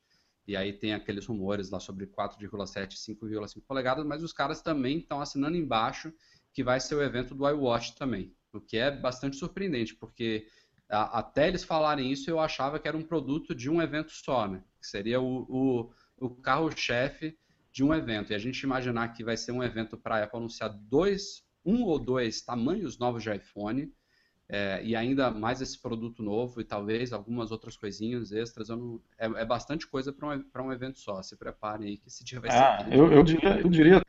[0.48, 4.98] e aí tem aqueles rumores lá sobre 4,7 e 5,5 polegadas, mas os caras também
[4.98, 6.12] estão assinando embaixo
[6.54, 10.48] que vai ser o evento do iWatch também, o que é bastante surpreendente, porque
[10.92, 14.62] até eles falarem isso, eu achava que era um produto de um evento só, né?
[14.80, 17.38] Que seria o, o, o carro-chefe
[17.72, 18.32] de um evento.
[18.32, 21.84] E a gente imaginar que vai ser um evento para a Apple anunciar dois, um
[21.84, 23.90] ou dois tamanhos novos de iPhone,
[24.50, 28.68] é, e ainda mais esse produto novo e talvez algumas outras coisinhas extras.
[28.68, 31.22] Não, é, é, bastante coisa para um, um evento só.
[31.24, 32.94] Se preparem aí que esse dia vai ah, ser.
[32.94, 34.02] Eu, eu, diria, eu, diria,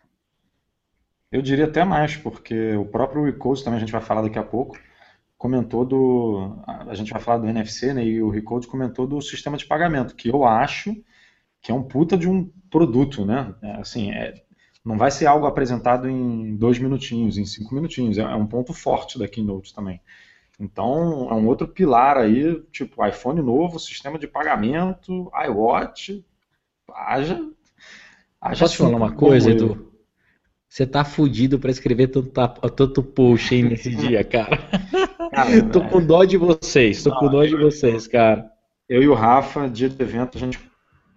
[1.31, 4.43] eu diria até mais, porque o próprio Recode também a gente vai falar daqui a
[4.43, 4.77] pouco
[5.43, 6.57] comentou do.
[6.65, 8.05] A gente vai falar do NFC, né?
[8.05, 10.95] E o Recode comentou do sistema de pagamento, que eu acho
[11.61, 13.53] que é um puta de um produto, né?
[13.61, 14.35] É, assim, é,
[14.85, 18.19] não vai ser algo apresentado em dois minutinhos, em cinco minutinhos.
[18.19, 20.01] É, é um ponto forte da Keynote também.
[20.61, 26.25] Então, é um outro pilar aí, tipo iPhone novo, sistema de pagamento, iWatch,
[26.89, 27.51] haja.
[28.41, 29.92] haja Posso falar uma coisa, Edu?
[30.73, 32.31] Você tá fudido pra escrever tanto,
[32.71, 34.57] tanto post aí nesse dia, cara.
[35.31, 38.51] cara tô com dó de vocês, tô não, com dó de vocês, cara.
[38.89, 40.59] Eu e o Rafa, dia do evento, a gente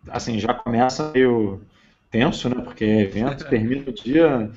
[0.10, 1.62] assim, já começa meio
[2.12, 2.62] tenso, né?
[2.62, 4.52] Porque evento termina o dia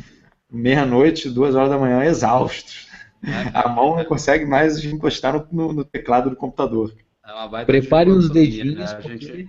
[0.50, 2.88] meia-noite, duas horas da manhã, exaustos.
[3.22, 6.92] É, a mão não consegue mais encostar no, no teclado do computador.
[7.24, 8.74] É Prepare os dedinhos.
[8.74, 8.84] Né?
[8.84, 9.48] A gente,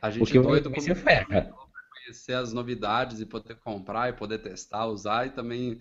[0.00, 1.58] a gente porque é doido com ferra.
[2.10, 5.80] Conhecer as novidades e poder comprar e poder testar, usar e também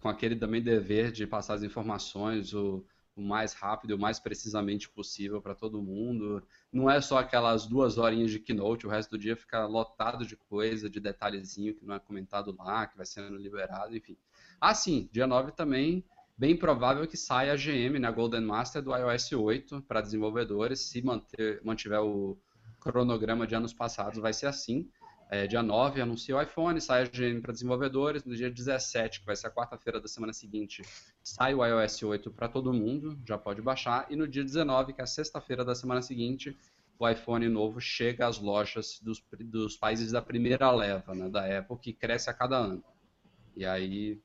[0.00, 2.84] com aquele também dever de passar as informações, o,
[3.16, 6.42] o mais rápido, o mais precisamente possível para todo mundo.
[6.72, 10.36] Não é só aquelas duas horinhas de keynote, o resto do dia fica lotado de
[10.36, 14.16] coisa, de detalhezinho que não é comentado lá, que vai sendo liberado, enfim.
[14.60, 16.04] Ah, sim, dia 9 também,
[16.36, 20.80] bem provável que saia a GM, né, a Golden Master do iOS 8 para desenvolvedores,
[20.80, 22.38] se manter, mantiver o
[22.78, 24.88] cronograma de anos passados, vai ser assim.
[25.32, 28.22] É, dia 9 anuncia o iPhone, sai a GM para desenvolvedores.
[28.22, 30.82] No dia 17, que vai ser a quarta-feira da semana seguinte,
[31.22, 34.06] sai o iOS 8 para todo mundo, já pode baixar.
[34.10, 36.54] E no dia 19, que é a sexta-feira da semana seguinte,
[36.98, 41.78] o iPhone novo chega às lojas dos, dos países da primeira leva, né, da Apple,
[41.78, 42.84] que cresce a cada ano.
[43.56, 44.20] E aí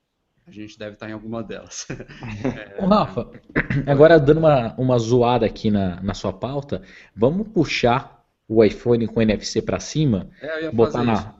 [0.46, 1.88] a gente deve estar em alguma delas.
[2.43, 2.84] é...
[2.84, 3.32] Ô, Rafa,
[3.88, 6.82] agora dando uma, uma zoada aqui na, na sua pauta,
[7.15, 8.16] vamos puxar
[8.47, 11.36] o iPhone com NFC para cima, é, botar, na,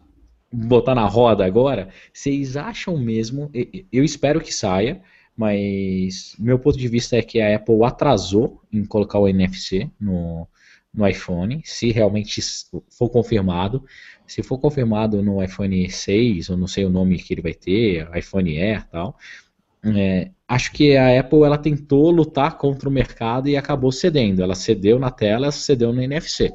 [0.52, 3.50] botar na roda agora, vocês acham mesmo,
[3.92, 5.02] eu espero que saia,
[5.36, 10.48] mas meu ponto de vista é que a Apple atrasou em colocar o NFC no,
[10.94, 12.42] no iPhone, se realmente
[12.90, 13.84] for confirmado.
[14.26, 18.10] Se for confirmado no iPhone 6, ou não sei o nome que ele vai ter,
[18.18, 19.18] iPhone Air e tal,
[19.96, 24.42] é, acho que a Apple ela tentou lutar contra o mercado e acabou cedendo.
[24.42, 26.52] Ela cedeu na tela, cedeu no NFC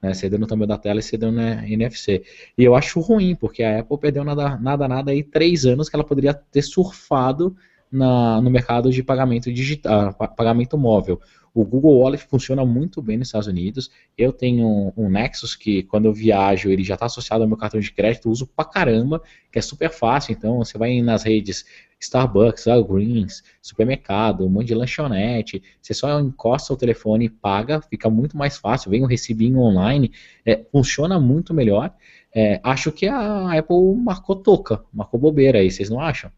[0.00, 2.22] né, cedendo tamanho da tela e cedendo na NFC.
[2.56, 5.96] E eu acho ruim, porque a Apple perdeu nada, nada, nada aí três anos que
[5.96, 7.56] ela poderia ter surfado
[7.90, 11.20] na, no mercado de pagamento digital, pagamento móvel.
[11.54, 13.90] O Google Wallet funciona muito bem nos Estados Unidos.
[14.16, 17.56] Eu tenho um, um Nexus que, quando eu viajo, ele já está associado ao meu
[17.56, 19.20] cartão de crédito, uso pra caramba,
[19.50, 20.32] que é super fácil.
[20.32, 21.64] Então, você vai nas redes
[22.00, 25.62] Starbucks, Greens, supermercado, um monte de lanchonete.
[25.82, 28.90] Você só encosta o telefone e paga, fica muito mais fácil.
[28.90, 30.12] Vem um recibinho online,
[30.46, 31.92] é, funciona muito melhor.
[32.32, 36.30] É, acho que a Apple marcou toca, marcou bobeira aí, vocês não acham?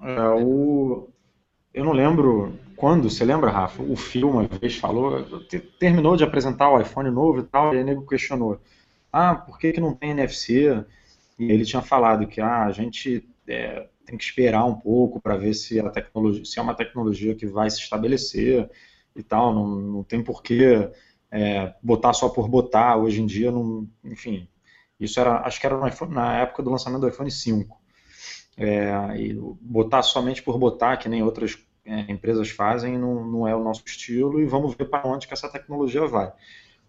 [0.00, 1.08] É, o,
[1.74, 3.82] eu não lembro quando, você lembra, Rafa?
[3.82, 5.26] O filme uma vez falou,
[5.78, 8.60] terminou de apresentar o iPhone novo e tal, e o nego questionou:
[9.12, 10.84] ah, por que, que não tem NFC?
[11.38, 15.36] E ele tinha falado que ah, a gente é, tem que esperar um pouco para
[15.36, 18.70] ver se a tecnologia, se é uma tecnologia que vai se estabelecer
[19.14, 20.90] e tal, não, não tem porquê
[21.30, 22.96] é, botar só por botar.
[22.96, 24.48] Hoje em dia, não, enfim,
[24.98, 27.87] isso era, acho que era iPhone, na época do lançamento do iPhone 5.
[28.58, 33.54] É, e botar somente por botar, que nem outras é, empresas fazem, não, não é
[33.54, 36.32] o nosso estilo, e vamos ver para onde que essa tecnologia vai.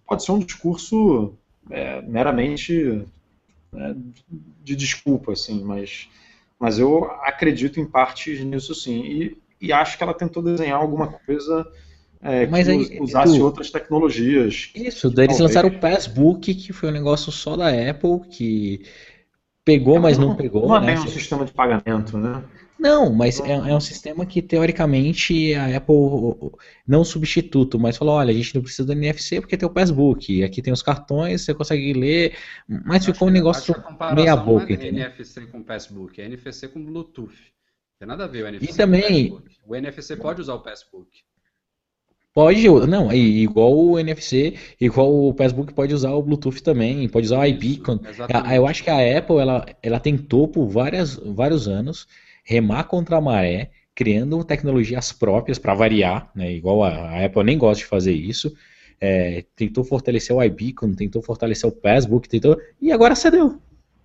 [0.08, 1.34] Pode ser um discurso
[1.70, 3.06] é, meramente
[3.72, 3.96] né,
[4.64, 6.10] de desculpa, assim, mas,
[6.60, 9.04] mas eu acredito em parte nisso sim.
[9.04, 11.72] E, e acho que ela tentou desenhar alguma coisa
[12.22, 14.72] é, mas que aí, usasse tu, outras tecnologias.
[14.76, 18.82] Isso, daí eles lançaram o Passbook, que foi um negócio só da Apple, que
[19.70, 20.68] pegou, é, mas não, pegou.
[20.68, 21.00] Não é né?
[21.00, 22.44] um sistema de pagamento, né?
[22.80, 26.52] Não, mas é, é, um sistema que teoricamente a Apple
[26.88, 30.44] não substituto, mas falou, olha, a gente não precisa do NFC porque tem o Passbook,
[30.44, 33.76] aqui tem os cartões, você consegue ler, mas ficou um negócio
[34.16, 34.76] meia boca.
[34.78, 37.34] Não é NFC com Passbook, é NFC com Bluetooth.
[37.34, 38.72] Não tem nada a ver o NFC.
[38.72, 41.10] E também o NFC pode usar o Passbook.
[42.40, 47.40] Pode, não, igual o NFC, igual o Facebook pode usar o Bluetooth também, pode usar
[47.40, 48.00] o iBeacon.
[48.56, 52.08] Eu acho que a Apple ela, ela tentou por várias, vários anos
[52.46, 56.50] remar contra a maré, criando tecnologias próprias para variar, né?
[56.50, 58.54] Igual a, a, Apple nem gosta de fazer isso.
[59.02, 63.60] É, tentou fortalecer o iBeacon, tentou fortalecer o Facebook, tentou e agora cedeu.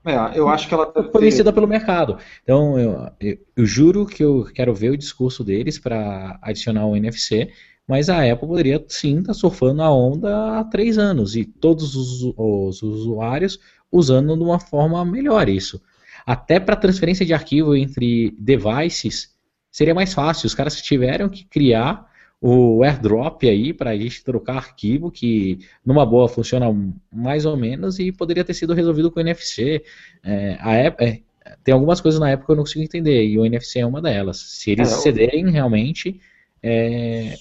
[0.05, 2.19] É, eu acho que ela foi vencida pelo mercado.
[2.43, 6.97] Então eu, eu, eu, juro que eu quero ver o discurso deles para adicionar o
[6.97, 7.49] NFC,
[7.87, 11.95] mas a Apple poderia sim estar tá surfando a onda há três anos e todos
[11.95, 13.59] os, os usuários
[13.91, 15.81] usando de uma forma melhor isso.
[16.27, 19.35] Até para transferência de arquivo entre devices
[19.71, 20.47] seria mais fácil.
[20.47, 26.05] Os caras tiveram que criar o airdrop aí para a gente trocar arquivo que numa
[26.05, 26.67] boa funciona
[27.13, 29.83] mais ou menos e poderia ter sido resolvido com NFC.
[30.23, 33.39] É, a, Apple, é, tem algumas coisas na época que eu não consigo entender, e
[33.39, 34.39] o NFC é uma delas.
[34.39, 36.21] Se eles É, cederem realmente,
[36.63, 37.35] é,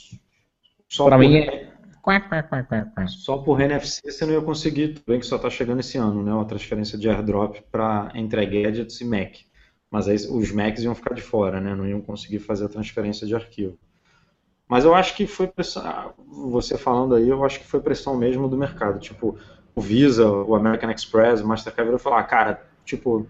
[0.94, 1.74] Só pra por, mim é.
[3.08, 6.22] Só por NFC você não ia conseguir, tudo bem que só está chegando esse ano,
[6.22, 6.32] né?
[6.32, 9.38] Uma transferência de airdrop para entre gadgets e Mac.
[9.90, 11.74] Mas aí os Macs iam ficar de fora, né?
[11.74, 13.76] Não iam conseguir fazer a transferência de arquivo.
[14.68, 16.14] Mas eu acho que foi pressão.
[16.52, 19.00] Você falando aí, eu acho que foi pressão mesmo do mercado.
[19.00, 19.36] Tipo,
[19.74, 23.26] o Visa, o American Express, o Mastercard virou e falou: ah, cara, tipo,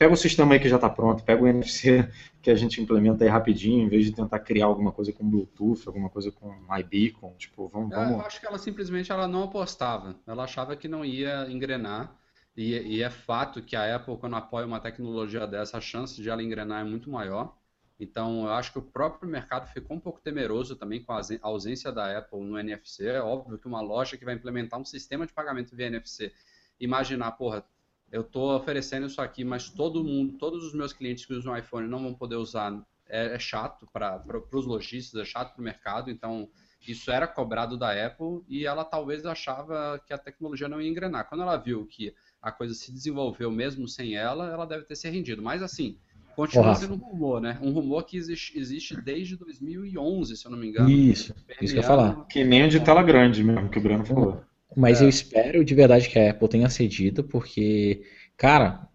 [0.00, 2.10] pega o sistema aí que já está pronto, pega o NFC
[2.40, 5.82] que a gente implementa aí rapidinho, em vez de tentar criar alguma coisa com Bluetooth,
[5.86, 7.34] alguma coisa com iBeacon.
[7.36, 7.92] Tipo, vamos.
[7.92, 8.24] Eu vamos...
[8.24, 10.16] acho que ela simplesmente ela não apostava.
[10.26, 12.16] Ela achava que não ia engrenar.
[12.56, 16.30] E, e é fato que a Apple, quando apoia uma tecnologia dessa, a chance de
[16.30, 17.54] ela engrenar é muito maior.
[17.98, 21.92] Então, eu acho que o próprio mercado ficou um pouco temeroso também com a ausência
[21.92, 23.06] da Apple no NFC.
[23.06, 26.32] É óbvio que uma loja que vai implementar um sistema de pagamento via NFC,
[26.80, 27.62] imaginar, porra,
[28.12, 31.88] eu estou oferecendo isso aqui, mas todo mundo, todos os meus clientes que usam iPhone
[31.88, 32.72] não vão poder usar,
[33.08, 36.10] é, é chato para os lojistas, é chato para o mercado.
[36.10, 36.48] Então,
[36.86, 41.28] isso era cobrado da Apple e ela talvez achava que a tecnologia não ia engrenar.
[41.28, 45.08] Quando ela viu que a coisa se desenvolveu mesmo sem ela, ela deve ter se
[45.08, 45.42] rendido.
[45.42, 45.96] Mas assim,
[46.34, 47.58] continua sendo um rumor, né?
[47.62, 50.90] Um rumor que existe, existe desde 2011, se eu não me engano.
[50.90, 52.24] Isso, isso que eu ia falar.
[52.24, 54.42] Que nem o de tela grande mesmo, que o Breno falou.
[54.76, 55.04] Mas É.
[55.04, 58.02] eu espero de verdade que a Apple tenha cedido, porque,
[58.36, 58.88] cara,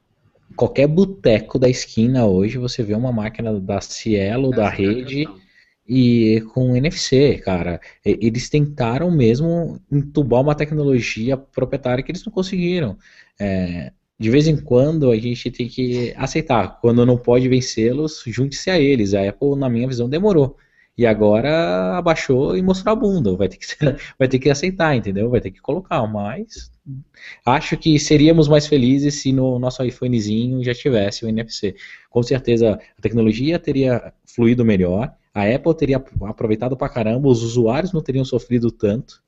[0.56, 4.70] qualquer boteco da esquina hoje você vê uma máquina da Cielo, da Essa é a
[4.70, 5.40] rede questão.
[5.88, 7.80] e com NFC, cara.
[8.04, 12.98] Eles tentaram mesmo entubar uma tecnologia proprietária que eles não conseguiram.
[13.40, 16.80] É, de vez em quando a gente tem que aceitar.
[16.80, 19.14] Quando não pode vencê-los, junte-se a eles.
[19.14, 20.58] A Apple, na minha visão, demorou.
[20.98, 23.36] E agora abaixou e mostrou a bunda.
[23.36, 23.66] Vai ter que,
[24.18, 25.30] vai ter que aceitar, entendeu?
[25.30, 26.06] Vai ter que colocar.
[26.08, 26.72] Mas
[27.46, 31.76] acho que seríamos mais felizes se no nosso iPhonezinho já tivesse o NFC.
[32.10, 37.92] Com certeza a tecnologia teria fluído melhor, a Apple teria aproveitado pra caramba, os usuários
[37.92, 39.22] não teriam sofrido tanto.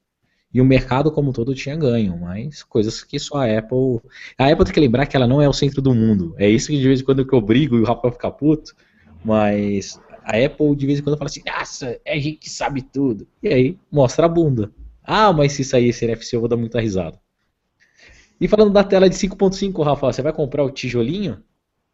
[0.53, 3.99] E o mercado como um todo tinha ganho, mas coisas que só a Apple.
[4.37, 6.33] A Apple tem que lembrar que ela não é o centro do mundo.
[6.37, 8.73] É isso que de vez em quando eu brigo e o Rafael fica puto.
[9.25, 12.81] Mas a Apple de vez em quando fala assim: nossa, é a gente que sabe
[12.81, 13.27] tudo.
[13.41, 14.71] E aí, mostra a bunda.
[15.03, 17.19] Ah, mas se sair esse NFC eu vou dar muita risada.
[18.39, 21.43] E falando da tela de 5.5, Rafael, você vai comprar o tijolinho?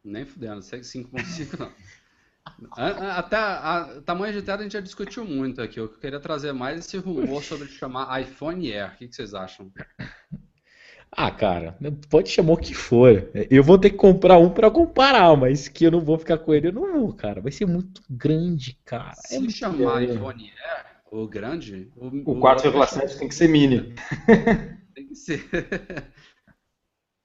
[0.04, 1.72] Nem fudendo, segue 5.5 não.
[2.76, 5.80] A- a- Até a, tamanho de tela a gente já discutiu muito aqui.
[5.80, 8.93] Eu queria trazer mais esse rumor sobre chamar iPhone Air.
[8.93, 9.72] O que que vocês acham?
[11.15, 11.78] Ah, cara,
[12.10, 13.30] pode chamar o que for.
[13.49, 16.54] Eu vou ter que comprar um pra comparar, mas que eu não vou ficar com
[16.54, 17.39] ele, eu não vou, cara.
[17.39, 19.12] Vai ser muito grande, cara.
[19.12, 20.13] É Se muito chamar grande.
[20.15, 23.93] iPhone Air, o grande, o, O 4,7 tem que ser mini.
[24.95, 25.47] tem que ser.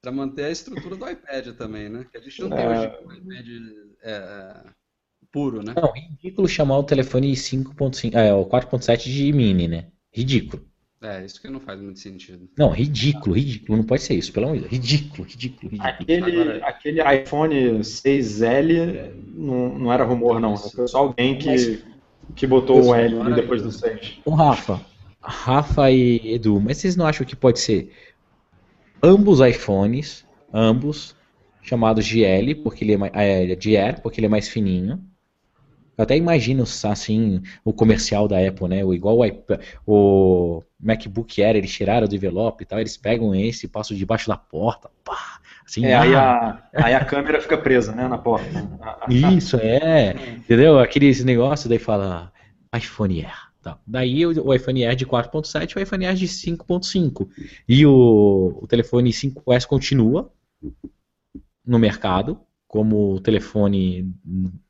[0.01, 2.05] Para manter a estrutura do iPad também, né?
[2.11, 2.69] Que a gente não tem É.
[2.69, 3.47] hoje um iPad
[4.03, 4.63] é,
[5.31, 5.73] puro, né?
[5.75, 9.91] Não, ridículo chamar o telefone 5.5, é, o 4.7 de mini, né?
[10.13, 10.68] Ridículo.
[11.01, 12.49] É, isso que não faz muito sentido.
[12.57, 13.77] Não, ridículo, ridículo.
[13.77, 14.71] Não pode ser isso, pelo amor de Deus.
[14.73, 15.89] Ridículo, ridículo, ridículo.
[15.89, 20.57] Aquele, Agora- aquele iPhone 6L não, não era rumor, não.
[20.57, 21.81] Foi só alguém que,
[22.35, 24.19] que botou o L ali depois do 6.
[24.25, 24.81] Ô, Rafa,
[25.21, 27.91] Rafa e Edu, mas vocês não acham que pode ser
[29.01, 31.15] ambos iPhones, ambos,
[31.61, 35.01] chamados de L, porque ele é, mais- é, de Air, porque ele é mais fininho.
[35.97, 38.85] Eu até imagino, assim, o comercial da Apple, né?
[38.85, 43.35] O, igual o, iP- o MacBook Air, eles tiraram do envelope e tal, eles pegam
[43.35, 47.41] esse e passam debaixo da porta, pá, assim, É, aí, ah, a, aí a câmera
[47.41, 48.47] fica presa né, na porta.
[49.09, 50.11] Isso, é.
[50.37, 50.79] Entendeu?
[50.79, 52.31] Aquele negócio, daí fala
[52.75, 53.49] iPhone Air.
[53.61, 53.77] Tá.
[53.85, 57.27] Daí o, o iPhone Air de 4.7 e o iPhone Air de 5.5.
[57.67, 60.31] E o, o telefone 5S continua
[61.65, 64.13] no mercado, como o telefone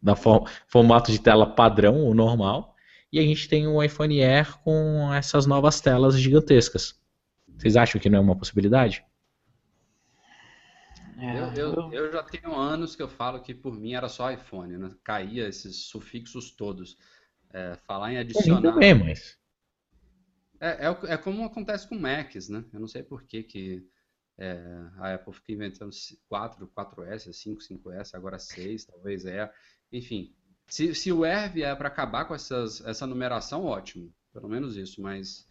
[0.01, 2.73] da for- formato de tela padrão, o normal.
[3.11, 6.99] E a gente tem o iPhone Air com essas novas telas gigantescas.
[7.57, 9.03] Vocês acham que não é uma possibilidade?
[11.21, 14.77] Eu, eu, eu já tenho anos que eu falo que por mim era só iPhone,
[14.77, 14.95] né?
[15.03, 16.97] Caía esses sufixos todos.
[17.51, 18.61] É, falar em adicionar.
[18.61, 19.37] também, mas.
[20.61, 22.63] É, é, é como acontece com Macs, né?
[22.71, 23.85] Eu não sei por que, que
[24.37, 24.57] é,
[24.97, 25.91] a Apple fica inventando
[26.29, 29.51] 4, 4S, 5, 5S, agora 6, talvez Air.
[29.91, 30.33] Enfim,
[30.69, 34.11] se, se o Air vier para acabar com essas, essa numeração, ótimo.
[34.33, 35.47] Pelo menos isso, mas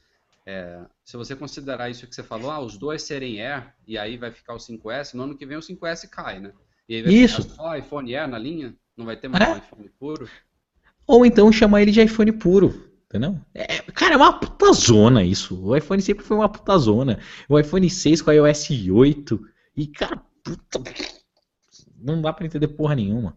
[0.46, 4.16] é, se você considerar isso que você falou, ah, os dois serem Air, e aí
[4.16, 6.52] vai ficar o 5S, no ano que vem o 5S cai, né?
[6.88, 7.42] E aí vai Isso.
[7.42, 8.74] ficar só iPhone Air na linha?
[8.96, 9.52] Não vai ter mais É.
[9.52, 10.28] um iPhone puro?
[11.06, 12.88] Ou então chamar ele de iPhone puro.
[13.06, 13.40] Entendeu?
[13.54, 15.58] É, cara, é uma puta zona isso.
[15.64, 17.18] O iPhone sempre foi uma puta zona.
[17.48, 19.40] O iPhone 6 com a iOS 8.
[19.74, 20.78] E, cara, puta.
[21.96, 23.36] Não dá pra entender porra nenhuma.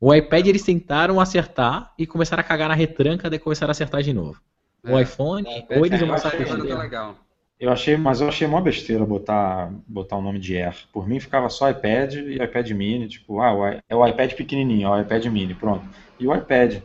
[0.00, 4.02] O iPad eles tentaram acertar e começaram a cagar na retranca, daí começaram a acertar
[4.02, 4.40] de novo.
[4.84, 5.02] O É.
[5.02, 7.16] iPhone, É, ou eles vão é, agora tá legal.
[7.58, 10.76] Eu achei, mas eu achei mó besteira botar, botar o nome de Air.
[10.92, 14.88] Por mim ficava só iPad e iPad mini, tipo, ah, o é o iPad pequenininho,
[14.90, 15.82] ó, o iPad mini, pronto.
[16.20, 16.82] E o iPad.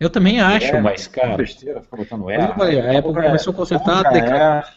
[0.00, 1.36] Eu também acho, É, mas, Uma cara.
[1.36, 2.54] besteira, ficar botando Mas Air.
[2.54, 4.74] falei, a Apple começou a consertar, Air,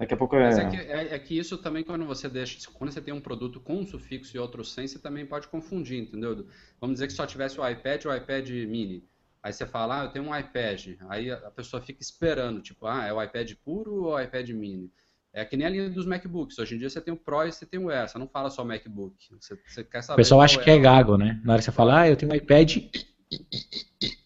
[0.00, 0.44] daqui a pouco é.
[0.46, 2.68] Mas é que, é, é que isso também, quando você deixa.
[2.72, 6.00] Quando você tem um produto com um sufixo e outro sem, você também pode confundir,
[6.02, 6.46] entendeu?
[6.80, 9.04] Vamos dizer que só tivesse o iPad ou o iPad mini.
[9.42, 10.96] Aí você fala, ah, eu tenho um iPad.
[11.08, 14.90] Aí a pessoa fica esperando, tipo, ah, é o iPad puro ou o iPad mini?
[15.32, 16.58] É que nem a linha dos MacBooks.
[16.58, 18.08] Hoje em dia você tem o Pro e você tem o Air.
[18.08, 19.14] Você não fala só MacBook.
[19.38, 20.16] Você, você quer O saber.
[20.16, 21.40] pessoal qual acha que é gago, né?
[21.44, 22.78] Na hora que você fala, ah, eu tenho um iPad.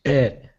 [0.02, 0.50] É.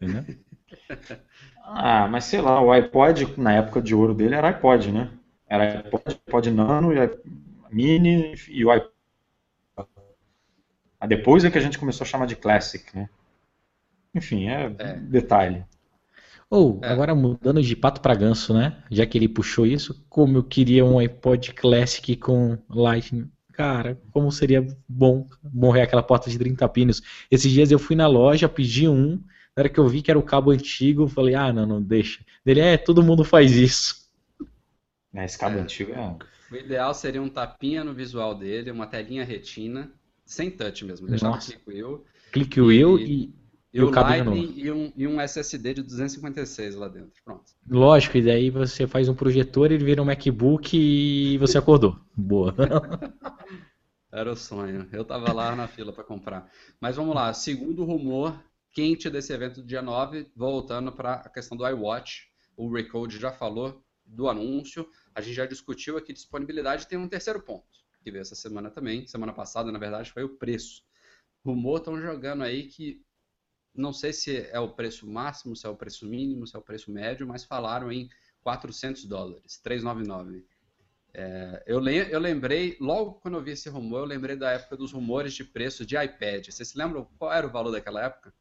[0.00, 0.24] Entendeu?
[1.68, 5.10] Ah, mas sei lá, o iPod, na época de ouro dele, era iPod, né?
[5.48, 7.18] Era iPod, iPod Nano, e
[7.70, 8.90] Mini e o iPod.
[11.00, 13.08] Ah, Depois é que a gente começou a chamar de Classic, né?
[14.14, 14.94] Enfim, é, É.
[14.94, 15.64] detalhe.
[16.48, 16.88] Ou, É.
[16.92, 18.82] agora mudando de pato pra ganso, né?
[18.90, 23.28] Já que ele puxou isso, como eu queria um iPod Classic com Lightning.
[23.52, 27.02] Cara, como seria bom morrer aquela porta de 30 pinos.
[27.30, 29.20] Esses dias eu fui na loja, pedi um.
[29.56, 31.82] Na hora que eu vi que era o cabo antigo, eu falei, ah, não, não,
[31.82, 32.22] deixa.
[32.44, 34.06] Ele, é, todo mundo faz isso.
[35.10, 35.62] Né, Esse cabo É.
[35.62, 36.16] antigo é.
[36.50, 39.90] O ideal seria um tapinha no visual dele, uma telinha retina,
[40.26, 41.52] sem touch mesmo, deixar no Nossa.
[41.52, 42.04] click wheel.
[42.32, 43.32] Clique o eu e,
[43.72, 47.12] E, E o cabo Lightning e um, e um SSD de 256 lá dentro.
[47.24, 47.44] Pronto.
[47.68, 51.98] lógico, e daí você faz um projetor, ele vira um MacBook e você acordou.
[52.14, 52.54] Boa.
[54.12, 54.86] Era o sonho.
[54.92, 56.50] Eu tava lá na fila para comprar.
[56.80, 58.38] Mas vamos lá, segundo rumor
[58.76, 62.28] quente desse evento do dia 9, voltando para a questão do iWatch.
[62.54, 67.42] O Recode já falou do anúncio, a gente já discutiu aqui disponibilidade, tem um terceiro
[67.42, 67.66] ponto,
[68.04, 70.82] que veio essa semana também, semana passada, na verdade, foi o preço.
[71.44, 73.02] Rumor estão jogando aí que
[73.74, 76.62] não sei se é o preço máximo, se é o preço mínimo, se é o
[76.62, 78.08] preço médio, mas falaram em
[78.42, 80.46] 400 dólares, 399.
[81.14, 84.76] É, eu, lem- eu lembrei, logo quando eu vi esse rumor, eu lembrei da época
[84.76, 86.46] dos rumores de preço de iPad.
[86.48, 88.34] Vocês se lembram qual era o valor daquela época?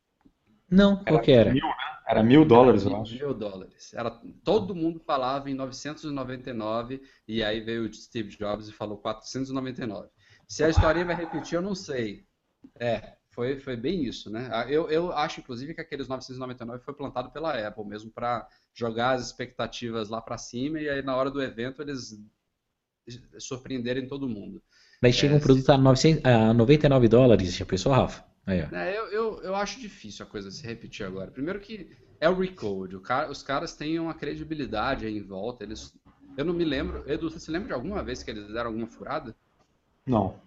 [0.70, 1.60] Não, qual que era?
[2.08, 3.20] Era mil dólares, eu Mil- acho.
[3.20, 3.94] Mil dólares.
[3.94, 4.12] Era,
[4.44, 10.10] todo mundo falava em 999 e aí veio o Steve Jobs e falou 499.
[10.48, 12.26] Se a historinha vai repetir, eu não sei.
[12.80, 14.50] É, foi, foi bem isso, né?
[14.52, 19.12] Ah, Eu, eu acho, inclusive, que aqueles 999 foi plantado pela Apple mesmo para jogar
[19.14, 22.14] as expectativas lá para cima e aí na hora do evento eles
[23.40, 24.62] surpreenderem todo mundo.
[25.02, 28.26] Daí chega É, um produto a, 900, a 99 dólares, já pensou, Rafa?
[28.46, 28.76] Aí, ó.
[28.76, 31.32] É, eu, eu, eu acho difícil a coisa se repetir agora.
[31.32, 31.90] Primeiro que
[32.20, 35.64] é o Recode, o cara, os caras têm uma credibilidade aí em volta.
[35.64, 35.94] Eles,
[36.38, 37.04] eu não me lembro.
[37.10, 39.36] Edu, você se lembra de alguma vez que eles deram alguma furada?
[40.06, 40.40] Não.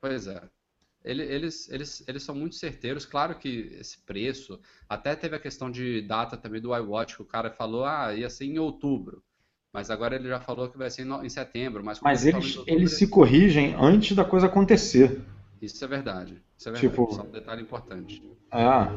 [0.00, 0.42] Pois é.
[1.04, 3.06] Ele- Eles, eles, eles são muito certeiros.
[3.06, 4.60] Claro que esse preço.
[4.88, 8.28] Até teve a questão de data também do iWatch, que o cara falou, ah, ia
[8.30, 9.22] ser em outubro.
[9.72, 11.84] Mas agora ele já falou que vai ser em, setembro.
[11.84, 15.20] Mas, Mas eles, eles se corrigem antes da coisa acontecer.
[15.60, 16.34] Isso é verdade.
[16.56, 16.88] Isso é verdade.
[16.94, 18.22] Tipo- é um detalhe importante.
[18.50, 18.90] Ah,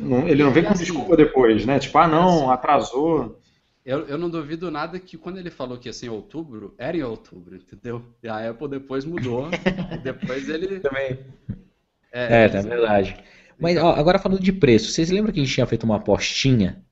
[0.00, 1.78] não- ele não vem com assim- desculpa depois, né?
[1.78, 3.40] Tipo, ah, não, assim- atrasou.
[3.84, 6.96] Eu, eu não duvido nada que quando ele falou que ia ser em outubro, era
[6.96, 8.02] em outubro, entendeu?
[8.20, 9.48] E a Apple depois mudou.
[10.02, 10.80] depois ele.
[10.80, 11.20] Também.
[12.12, 13.16] É, É, tá verdade.
[13.58, 16.82] Mas ó, agora falando de preço, vocês lembram que a gente tinha feito uma apostinha?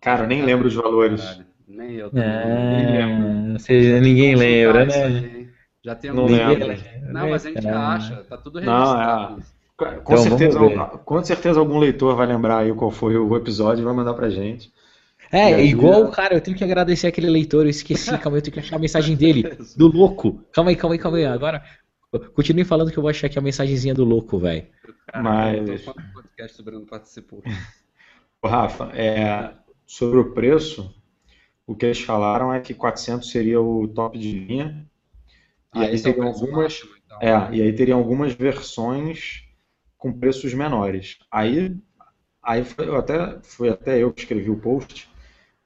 [0.00, 1.20] Cara, eu nem lembro os valores.
[1.22, 2.24] Caralho, nem eu também.
[2.26, 5.41] Ah, vocês- ninguém Vamos lembra, chutar isso né?
[5.84, 7.12] Já tem Não alguns- lembro.
[7.12, 7.94] Não, mas a gente Ah.
[7.94, 9.42] acha, tá tudo Não, registrado.
[9.76, 13.82] Com Então, certeza, algum- com certeza algum leitor vai lembrar aí qual foi o episódio
[13.82, 14.72] e vai mandar pra gente.
[15.30, 16.10] É, aí, igual, né?
[16.12, 18.76] cara, eu tenho que agradecer aquele leitor, eu esqueci, calma aí, eu tenho que achar
[18.76, 19.42] a mensagem dele,
[19.76, 20.40] do louco.
[20.52, 21.24] Calma aí, calma aí, calma aí.
[21.24, 21.64] Agora,
[22.34, 24.66] continue falando que eu vou achar aqui a mensagenzinha do louco, velho.
[25.20, 27.42] Mas- eu tô falando podcast o Bruno participou.
[28.42, 29.52] Ô, Rafa, é,
[29.86, 30.94] sobre o preço,
[31.66, 34.86] o que eles falaram é que 400 seria o top de linha.
[35.74, 37.18] E Ah, aí esse é o teriam algumas, máximo, então.
[37.20, 39.44] é, e aí teriam algumas versões
[39.98, 41.18] com preços menores.
[41.30, 41.76] Aí,
[42.42, 45.08] aí foi, eu até, foi até eu que escrevi o post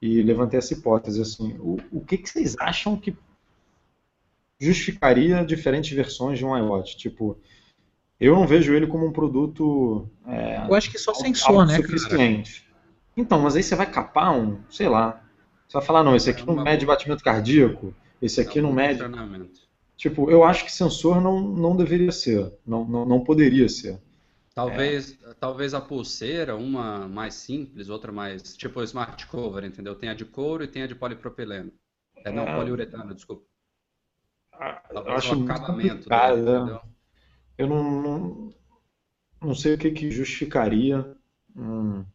[0.01, 3.15] e levantei essa hipótese assim, o, o que, que vocês acham que
[4.59, 6.97] justificaria diferentes versões de um iWatch?
[6.97, 7.37] Tipo,
[8.19, 11.83] eu não vejo ele como um produto é, Eu acho que só sensor, né, cara?
[11.83, 12.67] autossuficiente.
[13.15, 15.21] Então, mas aí você vai capar um, sei lá.
[15.67, 18.67] Você vai falar, não, esse aqui É não mede batimento cardíaco, esse aqui É um
[18.67, 19.03] não mede.
[19.97, 23.99] Tipo, eu acho que sensor não, não deveria ser, não, não, não poderia ser.
[24.53, 29.95] Talvez, talvez a pulseira, uma mais simples, outra mais, tipo smart cover, entendeu?
[29.95, 31.71] Tem a de couro e tem a de polipropileno.
[32.23, 32.55] É, não, É.
[32.55, 33.43] poliuretano, desculpa.
[34.91, 36.65] eu acho muito complicado.
[36.65, 36.79] Né?
[37.57, 38.53] Eu não, não,
[39.41, 41.15] não, sei o que, que justificaria.
[41.55, 42.05] Hum.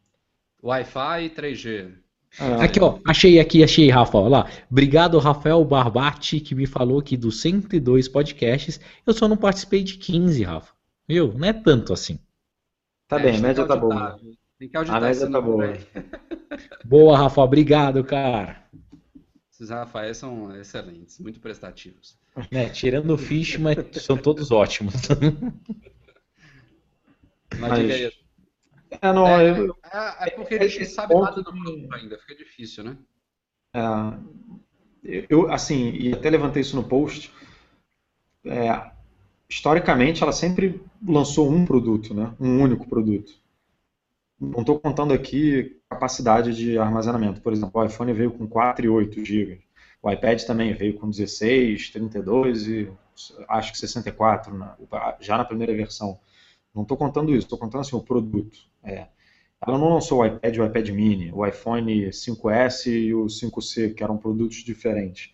[0.63, 1.95] Wi-Fi e 3G.
[2.41, 2.65] É.
[2.65, 4.51] Aqui, ó, achei aqui, achei, Rafa, ó, lá.
[4.71, 9.99] Obrigado, Rafael Barbati, que me falou que dos 102 podcasts, eu só não participei de
[9.99, 10.73] 15, Rafa.
[11.07, 11.33] Viu?
[11.37, 12.19] Não é tanto assim.
[13.07, 14.19] Tá é, bem, a média tá boa.
[14.59, 15.79] Tem que auditar a média tá boa.
[16.85, 18.63] boa, Rafa, obrigado, cara.
[19.51, 22.21] Esses Rafaéis são excelentes, muito prestativos.
[22.51, 24.95] É, tirando o Fishman, são todos ótimos.
[27.59, 27.79] Mas, Mas...
[27.79, 28.22] diga aí.
[29.01, 32.35] É, não, é, eu, é, é porque a gente sabe nada do produto ainda, fica
[32.35, 32.97] difícil, né?
[33.75, 37.33] É, eu, assim, e até levantei isso no post,
[38.45, 38.91] é,
[39.49, 42.35] historicamente ela sempre lançou um produto, né?
[42.41, 43.33] um único produto.
[44.41, 47.41] Não estou contando aqui capacidade de armazenamento.
[47.41, 49.61] Por exemplo, o iPhone veio com 4 e 8 GB.
[50.03, 52.93] O iPad também veio com 16, 32 e
[53.49, 54.53] acho que 64,
[55.21, 56.19] já na primeira versão.
[56.75, 58.59] Não estou contando isso, estou contando assim, o produto.
[58.83, 59.07] É.
[59.65, 63.95] Ela não lançou o iPad e o iPad mini, o iPhone 5S e o 5C,
[63.95, 65.33] que eram produtos diferentes.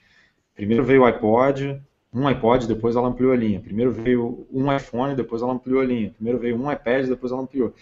[0.55, 1.81] Primeiro veio o iPod,
[2.13, 3.61] um iPod, depois ela ampliou a linha.
[3.61, 6.11] Primeiro veio um iPhone, depois ela ampliou a linha.
[6.11, 7.73] Primeiro veio um iPad, depois ela ampliou.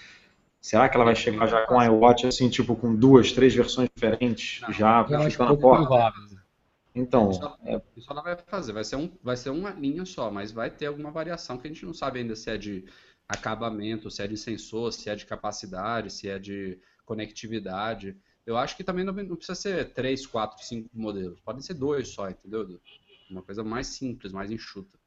[0.61, 3.89] Será que ela vai chegar já com a iWatch assim, tipo, com duas, três versões
[3.95, 4.61] diferentes?
[4.63, 6.13] Não, já chutando a porta?
[6.95, 7.81] Então, isso, é...
[7.97, 10.87] isso ela vai fazer, vai ser, um, vai ser uma linha só, mas vai ter
[10.87, 12.87] alguma variação que a gente não sabe ainda se é de
[13.29, 18.17] acabamento, se é de sensor, se é de capacidade, se é de conectividade.
[18.45, 21.41] Eu acho que também não, não precisa ser três, quatro, cinco modelos.
[21.41, 22.81] Podem ser dois só, entendeu?
[23.31, 24.99] Uma coisa mais simples, mais enxuta.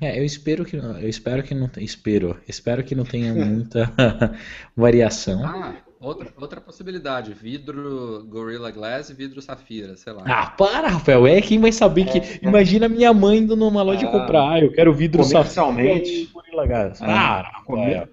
[0.00, 3.92] É, eu espero que eu espero que não espero espero que não tenha muita
[4.76, 5.44] variação.
[5.44, 10.22] Ah, outra, outra possibilidade, vidro Gorilla Glass e vidro Safira, sei lá.
[10.26, 14.06] Ah, para, Rafael, é quem vai saber que é, imagina minha mãe indo numa loja
[14.06, 17.02] ah, comprar, ah, eu quero vidro comercialmente, Safira Gorilla Glass.
[17.02, 18.10] Ah, comer,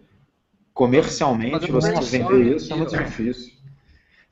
[0.74, 3.54] comercialmente você vender isso é muito difícil.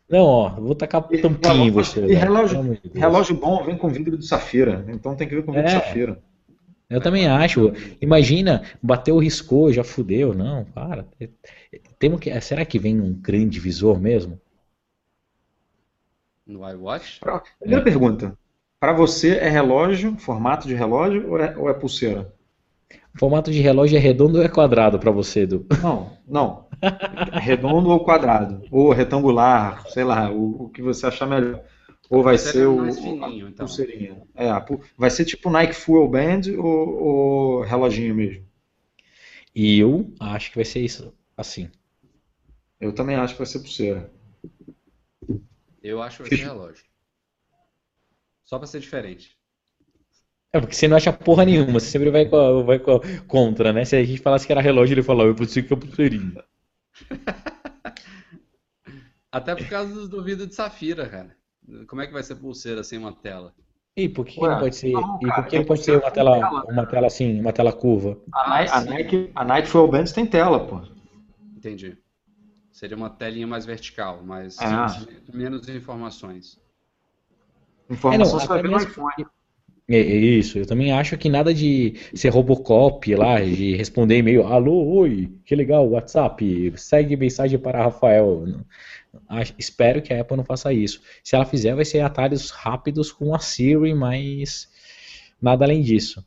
[0.10, 2.06] Não, ó, vou tacar tampinha em você.
[2.06, 5.70] E relógio, relógio bom vem com vidro de safira, então tem que vir com vidro
[5.70, 5.78] é.
[5.78, 6.20] de safira.
[6.92, 7.72] Eu também acho.
[8.02, 10.34] Imagina, bateu, riscou, já fudeu.
[10.34, 11.06] Não, para.
[11.98, 14.40] Temos que, será que vem um grande visor mesmo?
[16.46, 17.22] No iWatch?
[17.60, 17.84] Primeira é.
[17.84, 18.38] pergunta.
[18.78, 22.34] Para você é relógio, formato de relógio ou é, ou é pulseira?
[23.16, 25.66] O formato de relógio é redondo ou é quadrado para você, Edu?
[25.82, 26.68] Não, não.
[27.32, 28.64] É redondo ou quadrado?
[28.70, 31.62] Ou retangular, sei lá, o, o que você achar melhor.
[32.12, 33.66] Ou vai ser o, fininho, então.
[33.66, 34.22] pulseirinha.
[34.36, 34.50] É,
[34.98, 38.46] vai ser tipo Nike Fuel Band ou, ou reloginho mesmo?
[39.56, 41.72] E eu acho que vai ser isso, assim.
[42.82, 44.12] Eu também acho que vai ser pulseira.
[45.82, 46.84] Eu acho que vai ser relógio.
[48.44, 49.38] Só pra ser diferente.
[50.52, 52.78] É, porque você não acha porra nenhuma, você sempre vai, vai
[53.26, 53.86] contra, né?
[53.86, 56.44] Se a gente falasse que era relógio, ele falava, eu preciso que é pulseirinha.
[59.32, 61.41] Até por causa do vidro de safira, cara.
[61.88, 63.54] Como é que vai ser pulseira sem uma tela?
[63.96, 64.92] E por que, Ué, não pode ser?
[64.92, 67.74] Não, e por que não pode ser uma tela, tela, uma tela assim, uma tela
[67.74, 68.18] curva?
[68.34, 68.50] A,
[68.86, 70.82] Nike, a Nike, a Fuel Bands tem tela, pô.
[71.58, 71.98] Entendi.
[72.72, 74.68] Seria uma telinha mais vertical, mas é.
[75.34, 76.58] menos informações.
[77.90, 79.26] Informação é, não, você vai ver no iPhone.
[79.90, 84.48] É, é, isso, eu também acho que nada de ser Robocop lá, de responder e-mail,
[84.48, 88.46] alô, oi, que legal, WhatsApp, segue mensagem para Rafael.
[89.58, 91.02] Espero que a Apple não faça isso.
[91.24, 94.70] Se ela fizer, vai ser atalhos rápidos com a Siri, mas
[95.42, 96.26] nada além disso.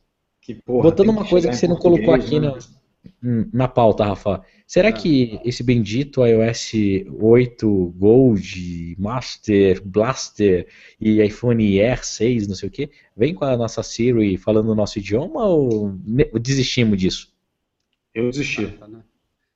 [0.63, 2.53] Porra, Botando uma coisa que você não colocou aqui né?
[3.21, 4.43] na, na pauta, Rafa.
[4.67, 4.93] Será ah.
[4.93, 6.71] que esse bendito iOS
[7.19, 10.67] 8 Gold, Master, Blaster
[10.99, 14.75] e iPhone Air 6, não sei o que, vem com a nossa Siri falando o
[14.75, 15.91] nosso idioma ou
[16.39, 17.33] desistimos disso?
[18.13, 18.65] Eu desisti.
[18.65, 19.03] Ah, tá, né?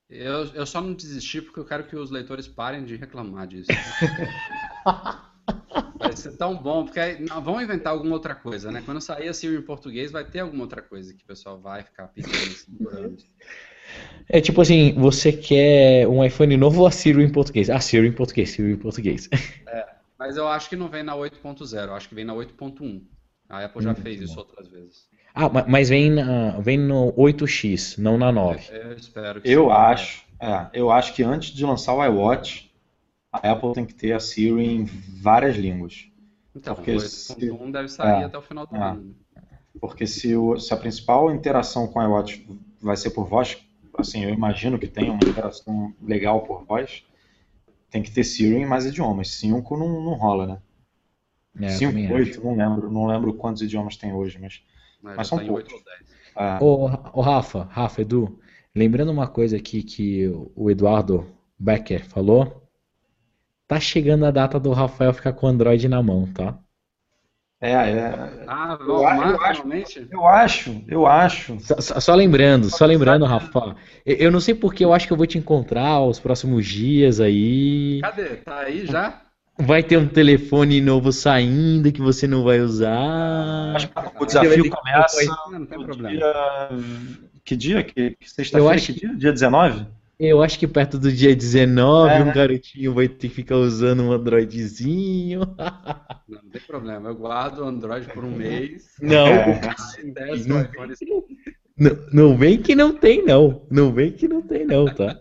[0.10, 3.70] Eu, eu só não desisti porque eu quero que os leitores parem de reclamar disso.
[6.00, 8.82] vai ser tão bom, porque aí, não, vão inventar alguma outra coisa, né?
[8.84, 11.84] Quando sair a Siri em português, vai ter alguma outra coisa que o pessoal vai
[11.84, 13.18] ficar pedindo segurando.
[14.28, 17.70] É tipo assim, você quer um iPhone novo ou a Siri em português?
[17.70, 19.30] Ah, Siri em português, Siri em português.
[19.68, 19.86] É,
[20.18, 23.04] mas eu acho que não vem na 8.0, acho que vem na 8.1.
[23.48, 25.09] A Apple já hum, fez isso outras vezes.
[25.34, 28.68] Ah, mas vem, na, vem no 8X, não na 9.
[28.72, 29.72] Eu espero que Eu sim.
[29.72, 32.72] acho, é, eu acho que antes de lançar o iWatch,
[33.32, 34.86] a Apple tem que ter a Siri em
[35.22, 36.08] várias línguas.
[36.56, 39.16] Então, porque o 8.1 deve sair é, até o final do é, ano.
[39.80, 42.46] Porque se, o, se a principal interação com o iWatch
[42.82, 43.58] vai ser por voz,
[43.98, 47.04] assim, eu imagino que tenha uma interação legal por voz,
[47.90, 49.30] tem que ter Siri em mais idiomas.
[49.32, 50.62] 5 não, não rola,
[51.56, 51.70] né?
[51.70, 54.62] 5, é, 8, não lembro, não lembro quantos idiomas tem hoje, mas
[55.02, 56.20] Mas, Mas são tá em 8 ou 10.
[56.36, 58.40] Ah, Ô, ô, Rafa, Rafa, Edu,
[58.76, 61.26] lembrando uma coisa aqui que o Eduardo
[61.60, 62.68] Becker falou,
[63.68, 66.60] tá chegando a data do Rafael ficar com o Android na mão, tá?
[67.62, 68.46] é, é.
[68.48, 69.06] Ah, Eu eu
[69.42, 69.68] acho-?
[70.12, 71.58] Eu acho, eu acho.
[71.58, 73.76] Só, só- lembrando, só lembrando, Rafa,
[74.06, 77.20] eu, eu não sei porque eu acho que eu vou te encontrar os próximos dias
[77.20, 78.02] aí.
[78.02, 78.36] Cadê?
[78.44, 79.29] Tá aí já?
[79.62, 83.76] Vai ter um telefone novo saindo que você não vai usar.
[83.76, 83.94] Acho que
[84.24, 86.10] o desafio que começa Não, não tem problema.
[86.18, 86.70] dia...
[87.44, 87.84] Que dia?
[87.84, 88.76] Que, que Eu sexta-feira?
[88.76, 89.16] acho Que dia?
[89.16, 89.86] Dia 19?
[90.20, 92.22] Eu acho que perto do dia 19, É.
[92.24, 95.40] um garotinho vai ter que ficar usando um Androidzinho.
[96.28, 97.10] Não, não tem problema.
[97.10, 98.84] Eu guardo o Android por um mês.
[99.02, 99.62] Não, É.
[100.36, 100.94] iPhone.
[101.78, 103.66] não, não vem que não tem, não.
[103.72, 105.20] Não vem que não tem, não, tá?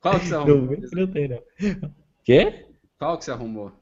[0.00, 1.40] Qual que você Não vem que não tem, não.
[2.24, 2.66] Quê?
[3.00, 3.72] Qual que você arrumou?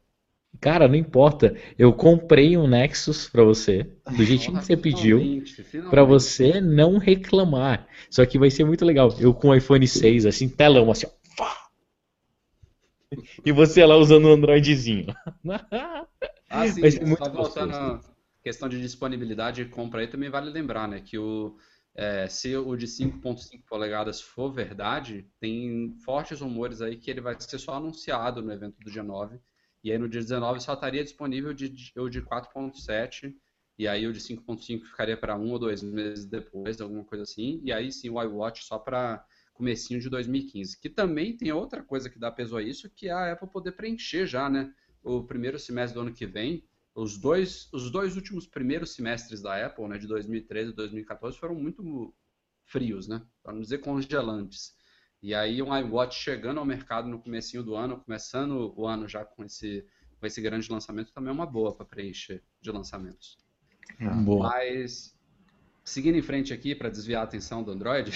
[0.60, 1.56] Cara, não importa.
[1.76, 3.82] Eu comprei um Nexus pra você,
[4.16, 5.42] do jeitinho que você pediu,
[5.90, 7.88] pra você não reclamar.
[8.08, 9.12] Só que vai ser muito legal.
[9.18, 11.06] Eu com o iPhone 6, assim, telão, assim,
[11.40, 11.46] ó.
[13.44, 15.06] E você lá usando o Androidzinho.
[16.50, 18.00] Ah, sim, Vai ser muito só voltando à
[18.42, 21.58] questão de disponibilidade de compra aí, também vale lembrar, né, que o,
[21.99, 27.34] é, se o de 5.5 polegadas for verdade, tem fortes rumores aí que ele vai
[27.40, 29.40] ser só anunciado no evento do dia 9,
[29.82, 33.34] e aí no dia 19 só estaria disponível de, o de 4.7,
[33.76, 37.61] e aí o de 5.5 ficaria para um ou dois meses depois, alguma coisa assim,
[37.64, 42.09] e aí sim o iWatch só para comecinho de 2015, que também tem outra coisa
[42.09, 44.72] que dá peso a isso, que é a Apple poder preencher já, né,
[45.03, 46.64] o primeiro semestre do ano que vem,
[46.99, 51.55] os dois, os dois últimos primeiros semestres da Apple, né, de 2013 e 2014, foram
[51.55, 52.14] muito
[52.64, 54.76] frios, né, para não dizer congelantes.
[55.22, 59.24] E aí um iWatch chegando ao mercado no comecinho do ano, começando o ano já
[59.24, 59.84] com esse,
[60.18, 63.38] com esse grande lançamento, também é uma boa para preencher de lançamentos.
[64.24, 64.49] Boa.
[64.49, 65.16] Mas,
[65.84, 68.12] seguindo em frente aqui, para desviar a atenção do Android,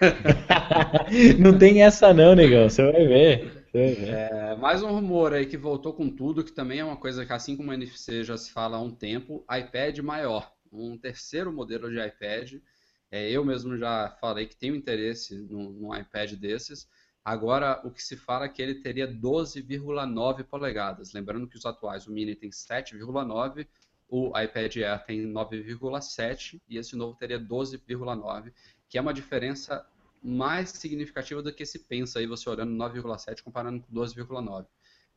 [1.38, 2.68] Não tem essa não, negão.
[2.68, 3.59] Você vai ver.
[3.72, 4.08] Ver.
[4.08, 7.32] É, mais um rumor aí que voltou com tudo, que também é uma coisa que,
[7.32, 11.88] assim como o NFC já se fala há um tempo, iPad maior, um terceiro modelo
[11.88, 12.54] de iPad.
[13.12, 16.88] É, eu mesmo já falei que tenho interesse num, num iPad desses.
[17.24, 21.12] Agora, o que se fala é que ele teria 12,9 polegadas.
[21.12, 23.68] Lembrando que os atuais, o Mini tem 7,9,
[24.08, 28.52] o iPad Air tem 9,7 e esse novo teria 12,9,
[28.88, 29.86] que é uma diferença
[30.22, 34.66] mais significativa do que se pensa aí você olhando 9,7 comparando com 12,9.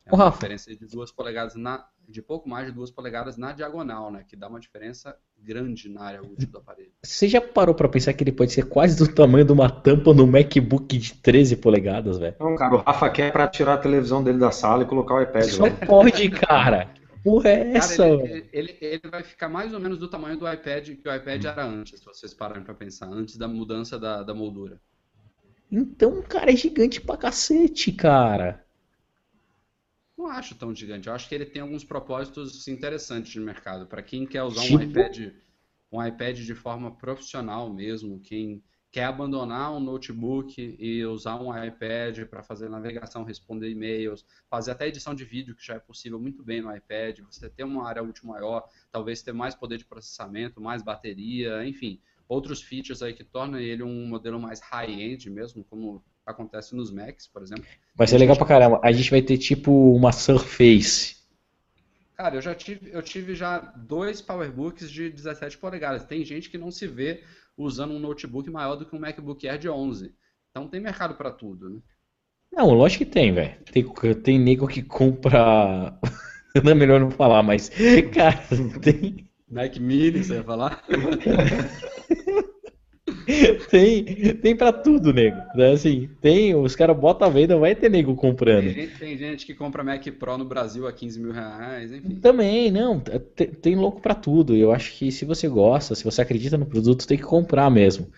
[0.06, 0.36] É uma Rafa.
[0.38, 4.26] diferença de duas polegadas na, de pouco mais de duas polegadas na diagonal, né?
[4.28, 6.92] Que dá uma diferença grande na área útil do aparelho.
[7.02, 10.14] Você já parou pra pensar que ele pode ser quase do tamanho de uma tampa
[10.14, 12.36] no MacBook de 13 polegadas, velho?
[12.38, 15.22] Não, cara, o Rafa quer pra tirar a televisão dele da sala e colocar o
[15.22, 15.72] iPad Só lá.
[15.86, 16.94] pode, cara.
[17.24, 18.26] Porra é essa, Cara, mano?
[18.28, 21.46] ele, ele, ele vai ficar mais ou menos do tamanho do iPad que o iPad
[21.46, 24.82] era antes, se vocês pararem pra pensar, antes da mudança da, da moldura.
[25.74, 28.66] Então, cara, é gigante pra cacete, cara.
[30.18, 31.08] Não acho tão gigante.
[31.08, 33.88] Eu acho que ele tem alguns propósitos interessantes de mercado.
[33.88, 34.78] Para quem quer usar Tipo?
[34.78, 35.34] um iPad,
[35.92, 42.26] um iPad de forma profissional mesmo, quem quer abandonar um notebook e usar um iPad
[42.28, 46.44] para fazer navegação, responder e-mails, fazer até edição de vídeo, que já é possível muito
[46.44, 50.62] bem no iPad, você ter uma área útil maior, talvez ter mais poder de processamento,
[50.62, 56.04] mais bateria, enfim, outros features aí que tornam ele um modelo mais high-end mesmo, como
[56.26, 57.66] acontece nos Macs, por exemplo.
[57.96, 58.80] Vai ser legal pra caramba.
[58.84, 61.18] A gente vai ter tipo uma Surface.
[62.16, 66.06] Cara, eu já tive, eu tive já dois PowerBooks de 17 polegadas.
[66.06, 67.24] Tem gente que não se vê
[67.58, 70.14] usando um notebook maior do que um MacBook Air de 11.
[70.52, 71.80] Então tem mercado para tudo, né?
[72.52, 73.58] Não, lógico que tem, velho.
[73.72, 76.00] Tem, tem nego que compra.
[76.64, 77.72] Não é melhor não falar, mas.
[78.14, 78.46] Cara,
[78.80, 79.28] tem.
[79.54, 80.84] Mac Mini, você ia falar?
[83.70, 84.04] Tem,
[84.36, 85.38] tem pra tudo, nego.
[85.56, 88.66] Né, Assim, tem, os caras botam a venda, vai ter nego comprando.
[88.66, 92.16] Tem gente, tem gente que compra Mac Pro no Brasil a 15 mil reais, enfim.
[92.16, 94.56] Também, não, tem, tem louco pra tudo.
[94.56, 98.10] Eu acho que se você gosta, se você acredita no produto, tem que comprar mesmo.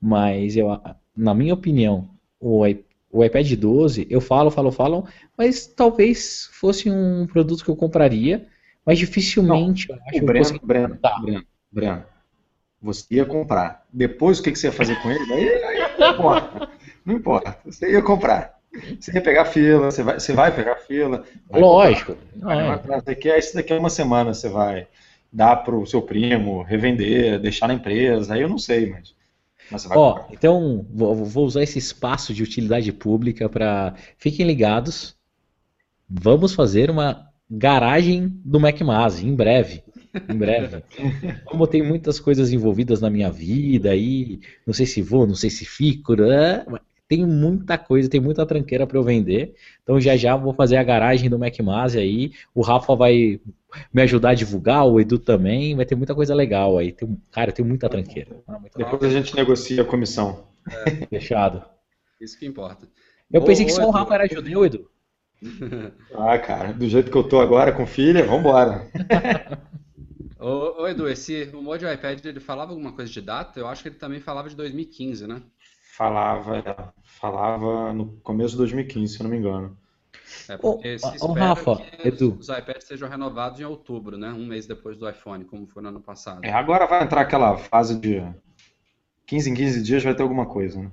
[0.00, 0.68] Mas eu,
[1.16, 2.08] na minha opinião,
[2.40, 2.62] o,
[3.10, 8.46] o iPad 12, eu falo, falo, falo, mas talvez fosse um produto que eu compraria,
[8.84, 11.18] mas dificilmente eu acho O Breno, Breno, Tá.
[11.20, 12.04] Breno, Breno,
[12.80, 13.84] você ia comprar.
[13.92, 15.32] Depois o que, que você ia fazer com ele?
[15.32, 16.68] Aí, não importa.
[17.04, 17.58] Não importa.
[17.64, 18.58] Você ia comprar.
[18.98, 21.24] Você ia pegar fila, você vai, você vai pegar fila.
[21.48, 22.14] vai Lógico.
[22.16, 22.96] comprar, vai é.
[22.96, 24.86] isso daqui, isso daqui é uma semana você vai
[25.32, 28.34] dar pro seu primo, revender, deixar na empresa.
[28.34, 28.90] Aí eu não sei,
[29.70, 30.34] mas, Ó, comprar.
[30.34, 33.94] então vou, vou usar esse espaço de utilidade pública para.
[34.18, 35.16] Fiquem ligados.
[36.08, 39.82] Vamos fazer uma garagem do MacMaz em breve.
[40.28, 40.82] Em breve.
[41.44, 45.50] Como tem muitas coisas envolvidas na minha vida aí, não sei se vou, não sei
[45.50, 46.64] se fico, né?
[47.12, 49.54] tem muita coisa, tem muita tranqueira para eu vender.
[49.82, 52.32] Então já já vou fazer a garagem do MacMase aí.
[52.54, 53.38] O Rafa vai
[53.92, 55.76] me ajudar a divulgar, o Edu também.
[55.76, 56.90] Vai ter muita coisa legal aí.
[56.90, 58.30] Tem, cara, tem muita tranqueira.
[58.74, 60.46] Depois a gente negocia a comissão.
[60.66, 61.06] É.
[61.06, 61.62] Fechado.
[62.18, 62.88] Isso que importa.
[63.30, 64.88] Eu pensei que só o Rafa era judeu, Edu.
[66.14, 68.86] Ah, cara, do jeito que eu tô agora com filha, vambora.
[70.38, 73.58] ô, ô, Edu, esse rumor de iPad, ele falava alguma coisa de data?
[73.58, 75.42] Eu acho que ele também falava de 2015, né?
[75.96, 79.76] Falava, falava no começo de 2015, se eu não me engano.
[80.48, 82.36] É porque se espera Rafa, que Edu.
[82.38, 84.30] os iPads sejam renovados em outubro, né?
[84.30, 86.44] Um mês depois do iPhone, como foi no ano passado.
[86.44, 88.22] É, agora vai entrar aquela fase de
[89.26, 90.90] 15 em 15 dias vai ter alguma coisa, né?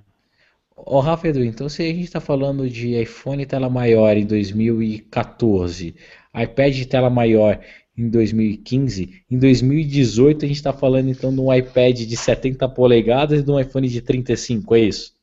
[0.86, 5.96] Ô, Rafa Edu, então se a gente está falando de iPhone tela maior em 2014,
[6.34, 7.60] iPad de tela maior
[7.98, 13.40] em 2015, em 2018 a gente está falando então de um iPad de 70 polegadas
[13.40, 15.14] e de um iPhone de 35, é isso?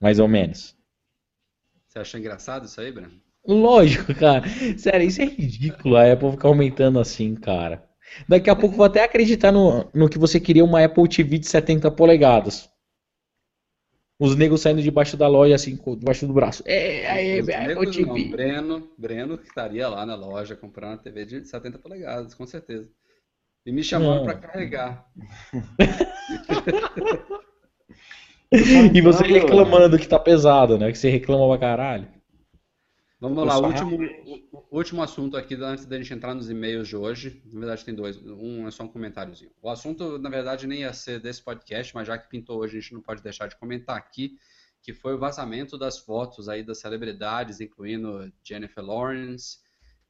[0.00, 0.74] Mais ou menos.
[1.86, 3.12] Você acha engraçado isso aí, Breno?
[3.46, 4.44] Lógico, cara.
[4.78, 7.84] Sério, isso é ridículo a Apple ficar aumentando assim, cara.
[8.28, 11.46] Daqui a pouco vou até acreditar no, no que você queria uma Apple TV de
[11.46, 12.71] 70 polegadas.
[14.22, 16.62] Os negros saindo debaixo da loja, assim, debaixo do braço.
[16.64, 18.30] É, aí, negros não, TV.
[18.30, 22.88] Breno, Breno que estaria lá na loja comprando uma TV de 70 polegadas, com certeza.
[23.66, 25.10] E me chamando para carregar.
[28.94, 30.92] E você reclamando que tá pesado, né?
[30.92, 32.06] Que você reclama pra caralho.
[33.22, 33.98] Vamos lá, último,
[34.68, 37.40] último assunto aqui antes da gente entrar nos e-mails de hoje.
[37.52, 38.16] Na verdade, tem dois.
[38.16, 39.52] Um é só um comentáriozinho.
[39.62, 42.80] O assunto, na verdade, nem ia ser desse podcast, mas já que pintou hoje, a
[42.80, 44.36] gente não pode deixar de comentar aqui,
[44.82, 49.60] que foi o vazamento das fotos aí das celebridades, incluindo Jennifer Lawrence,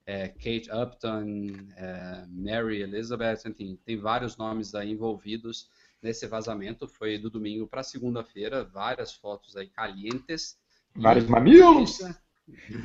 [0.06, 5.68] eh, Kate Upton, eh, Mary Elizabeth, enfim, tem vários nomes aí envolvidos
[6.00, 6.88] nesse vazamento.
[6.88, 10.58] Foi do domingo para segunda-feira, várias fotos aí calientes.
[10.96, 12.00] Vários mamilos.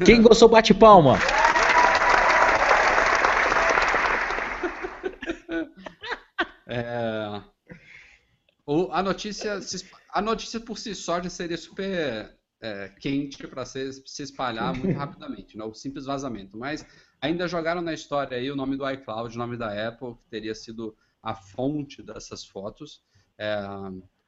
[0.06, 1.18] Quem gostou, bate palma.
[6.68, 7.42] É,
[8.66, 9.60] o- a notícia,
[10.14, 14.98] a notícia por si só já seria super é, quente para se, se espalhar muito
[14.98, 15.64] rapidamente, né?
[15.64, 16.58] O simples vazamento.
[16.58, 16.86] Mas
[17.22, 20.56] ainda jogaram na história aí o nome do iCloud, o nome da Apple, que teria
[20.56, 23.02] sido a fonte dessas fotos.
[23.38, 23.56] É,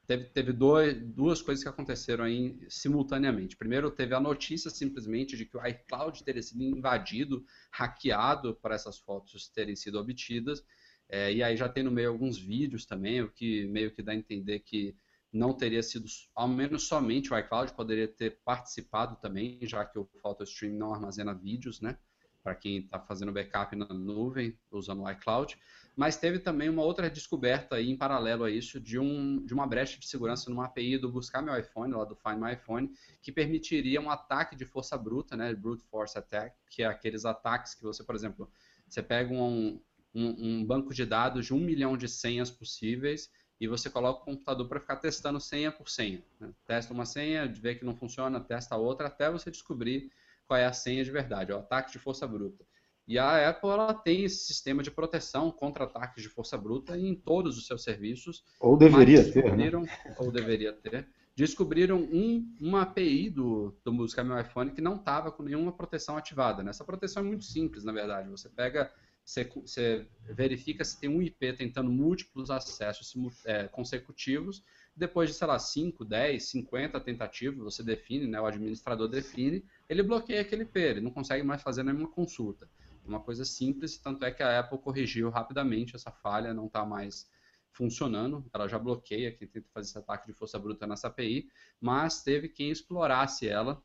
[0.09, 3.55] teve teve dois, duas coisas que aconteceram aí simultaneamente.
[3.55, 8.97] Primeiro, teve a notícia simplesmente de que o iCloud teria sido invadido, hackeado para essas
[8.97, 10.63] fotos terem sido obtidas.
[11.07, 14.11] É, e aí já tem no meio alguns vídeos também, o que meio que dá
[14.11, 14.95] a entender que
[15.31, 20.09] não teria sido, ao menos somente o iCloud, poderia ter participado também, já que o
[20.23, 21.99] PhotoStream não armazena vídeos, né?
[22.43, 25.55] Para quem está fazendo backup na nuvem, usando o iCloud.
[25.99, 29.67] Mas teve também uma outra descoberta aí, em paralelo a isso, de, um, de uma
[29.67, 32.89] brecha de segurança numa API do Buscar Meu iPhone, lá do Find My iPhone,
[33.21, 35.53] que permitiria um ataque de força bruta, né?
[35.53, 38.49] Brute Force Attack, que é aqueles ataques que você, por exemplo,
[38.87, 39.77] você pega um,
[40.15, 43.29] um, um banco de dados de um milhão de senhas possíveis
[43.59, 46.23] e você coloca o computador para ficar testando senha por senha.
[46.39, 46.53] né?
[46.65, 50.09] Testa uma senha, vê que não funciona, testa outra, até você descobrir
[50.47, 52.65] qual é a senha de verdade, o ataque de força bruta.
[53.09, 57.15] E a Apple ela tem esse sistema de proteção contra ataques de força bruta em
[57.15, 58.43] todos os seus serviços.
[58.59, 59.41] Ou deveria ter, né?
[59.41, 59.85] descobriram,
[60.19, 61.07] Ou deveria ter.
[61.35, 66.17] Descobriram um, uma API do, do Music Meu iPhone que não estava com nenhuma proteção
[66.17, 66.61] ativada.
[66.61, 66.69] né?
[66.69, 68.29] Essa proteção é muito simples, na verdade.
[68.29, 68.91] Você pega
[69.25, 73.11] você, você verifica se tem um IP tentando múltiplos acessos
[73.45, 74.63] é, consecutivos.
[74.95, 80.03] Depois de, sei lá, 5, 10, 50 tentativas, você define, né, o administrador define, ele
[80.03, 82.67] bloqueia aquele IP, ele não consegue mais fazer nenhuma consulta.
[83.09, 87.27] Uma coisa simples, tanto é que a Apple corrigiu rapidamente essa falha, não está mais
[87.71, 91.49] funcionando, ela já bloqueia quem tenta fazer esse ataque de força bruta nessa API,
[91.81, 93.81] mas teve quem explorasse ela.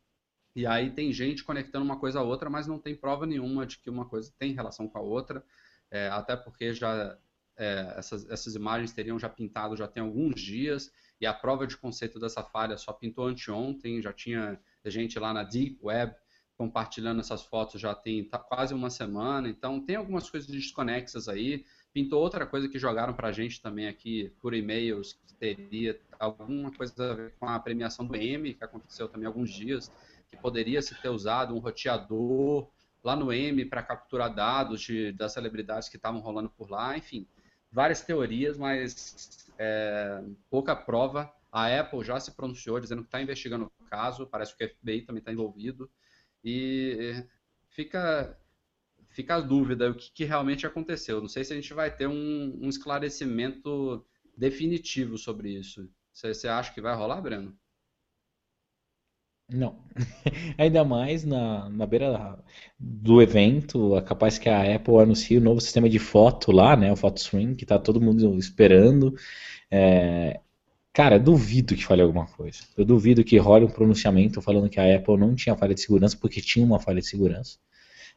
[0.55, 3.79] E aí tem gente conectando uma coisa a outra, mas não tem prova nenhuma de
[3.79, 5.43] que uma coisa tem relação com a outra,
[5.91, 7.19] é, até porque já
[7.57, 11.77] é, essas, essas imagens teriam já pintado já tem alguns dias, e a prova de
[11.77, 16.15] conceito dessa falha só pintou anteontem, já tinha gente lá na Deep Web
[16.57, 21.65] compartilhando essas fotos já tem tá quase uma semana, então tem algumas coisas desconexas aí.
[21.93, 27.13] Pintou outra coisa que jogaram pra gente também aqui por e-mails, que teria alguma coisa
[27.13, 29.91] a ver com a premiação do M, que aconteceu também há alguns dias,
[30.29, 32.69] que poderia se ter usado um roteador
[33.03, 37.27] lá no M para capturar dados de, das celebridades que estavam rolando por lá, enfim,
[37.71, 41.33] várias teorias, mas é, pouca prova.
[41.53, 45.03] A Apple já se pronunciou dizendo que está investigando o caso, parece que o FBI
[45.03, 45.89] também está envolvido,
[46.45, 47.25] e
[47.71, 48.39] fica,
[49.09, 51.21] fica a dúvida o que, que, realmente aconteceu.
[51.21, 54.05] Não sei se a gente vai ter um, um esclarecimento
[54.37, 55.89] definitivo sobre isso.
[56.13, 57.57] Você, acha que vai rolar, Breno?
[59.51, 59.85] Não.
[60.59, 62.43] Ainda mais na, na beira
[62.79, 66.93] do evento, é capaz que a Apple anuncie o novo sistema de foto lá, né?
[66.93, 69.15] O Photo Stream, que tá todo mundo esperando.
[69.71, 70.41] É...
[70.95, 72.61] Cara, duvido que fale alguma coisa.
[72.79, 76.17] Eu duvido que role um pronunciamento falando que a Apple não tinha falha de segurança
[76.17, 77.59] porque tinha uma falha de segurança.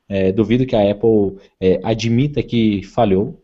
[0.08, 3.44] É, duvido que a Apple é, admita que falhou,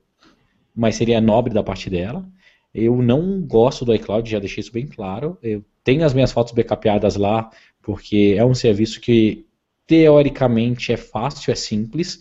[0.76, 2.24] mas seria nobre da parte dela.
[2.72, 5.36] Eu não gosto do iCloud, já deixei isso bem claro.
[5.42, 7.50] Eu tenho as minhas fotos backupadas lá,
[7.82, 9.48] porque é um serviço que
[9.88, 12.20] teoricamente é fácil, é simples,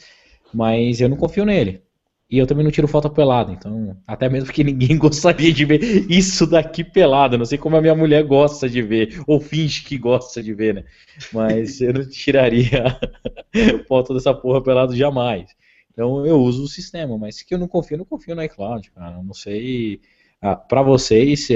[0.53, 1.83] mas eu não confio nele.
[2.33, 5.83] E eu também não tiro foto pelada, então, até mesmo que ninguém gostaria de ver
[6.11, 7.37] isso daqui pelado.
[7.37, 10.77] Não sei como a minha mulher gosta de ver, ou finge que gosta de ver,
[10.77, 10.85] né?
[11.31, 12.99] Mas eu não tiraria
[13.87, 15.51] foto dessa porra pelado jamais.
[15.93, 19.17] Então eu uso o sistema, mas que eu não confio, não confio no iCloud, cara.
[19.17, 20.01] Eu não sei.
[20.41, 21.49] Ah, para vocês,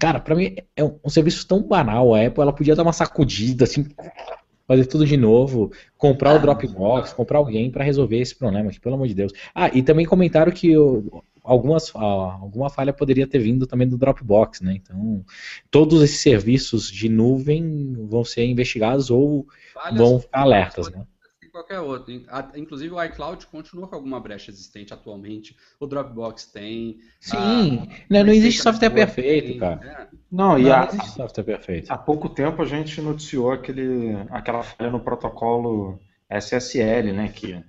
[0.00, 2.14] Cara, pra mim é um, serviço tão banal.
[2.14, 3.86] A Apple ela podia dar uma sacudida, assim,
[4.66, 8.80] fazer tudo de novo, comprar ah, o Dropbox, comprar alguém para resolver esse problema, aqui,
[8.80, 9.32] pelo amor de Deus.
[9.54, 10.74] Ah, e também comentaram que
[11.42, 14.74] algumas, alguma falha poderia ter vindo também do Dropbox, né?
[14.74, 15.24] Então,
[15.70, 21.06] todos esses serviços de nuvem vão ser investigados ou Falhas vão ficar alertas, né?
[21.56, 22.12] Qualquer outro.
[22.54, 25.56] Inclusive o iCloud continua com alguma brecha existente atualmente.
[25.80, 26.98] O Dropbox tem.
[27.20, 28.04] Sim, a...
[28.10, 29.80] não, não existe software perfeito, tem, cara.
[29.84, 30.16] É.
[30.30, 31.90] Não, não, e a, existe software perfeito.
[31.90, 35.98] Há pouco tempo a gente noticiou aquele, aquela falha no protocolo
[36.28, 37.28] SSL, né?
[37.28, 37.62] Que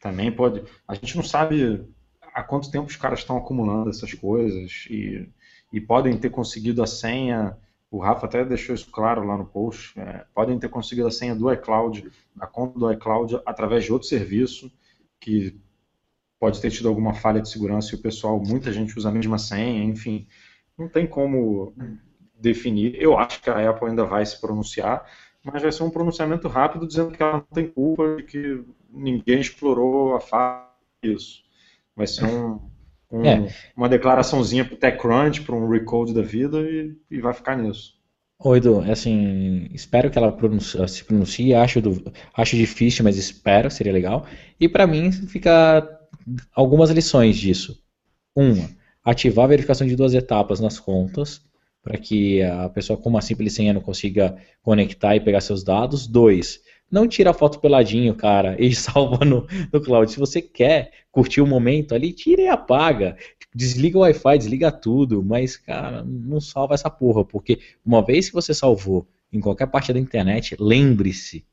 [0.00, 0.62] também pode.
[0.88, 1.86] A gente não sabe
[2.34, 5.28] há quanto tempo os caras estão acumulando essas coisas e,
[5.72, 7.56] e podem ter conseguido a senha
[7.90, 11.34] o Rafa até deixou isso claro lá no post, é, podem ter conseguido a senha
[11.34, 14.70] do iCloud, da conta do iCloud, através de outro serviço,
[15.18, 15.58] que
[16.38, 19.38] pode ter tido alguma falha de segurança e o pessoal, muita gente usa a mesma
[19.38, 20.26] senha, enfim,
[20.78, 21.74] não tem como
[22.34, 22.94] definir.
[23.00, 25.04] Eu acho que a Apple ainda vai se pronunciar,
[25.44, 29.40] mas vai ser um pronunciamento rápido dizendo que ela não tem culpa de que ninguém
[29.40, 30.66] explorou a falha
[31.02, 31.42] disso.
[31.94, 32.60] Vai ser um,
[33.10, 33.48] um, é.
[33.76, 37.98] uma declaraçãozinha para o TechCrunch, para um recode da vida e, e vai ficar nisso.
[38.42, 43.18] Oi, Edu, é assim, espero que ela pronuncie, se pronuncie, acho, do, acho difícil, mas
[43.18, 44.26] espero, seria legal.
[44.58, 45.86] E para mim fica
[46.54, 47.78] algumas lições disso.
[48.34, 48.70] Uma,
[49.04, 51.42] ativar a verificação de duas etapas nas contas,
[51.82, 56.06] para que a pessoa com uma simples senha não consiga conectar e pegar seus dados.
[56.06, 56.60] Dois,
[56.90, 60.10] não tira a foto peladinho, cara, e salva no, no cloud.
[60.10, 63.16] Se você quer curtir o momento ali, tira e apaga.
[63.54, 68.34] Desliga o Wi-Fi, desliga tudo, mas, cara, não salva essa porra, porque uma vez que
[68.34, 71.44] você salvou em qualquer parte da internet, lembre-se,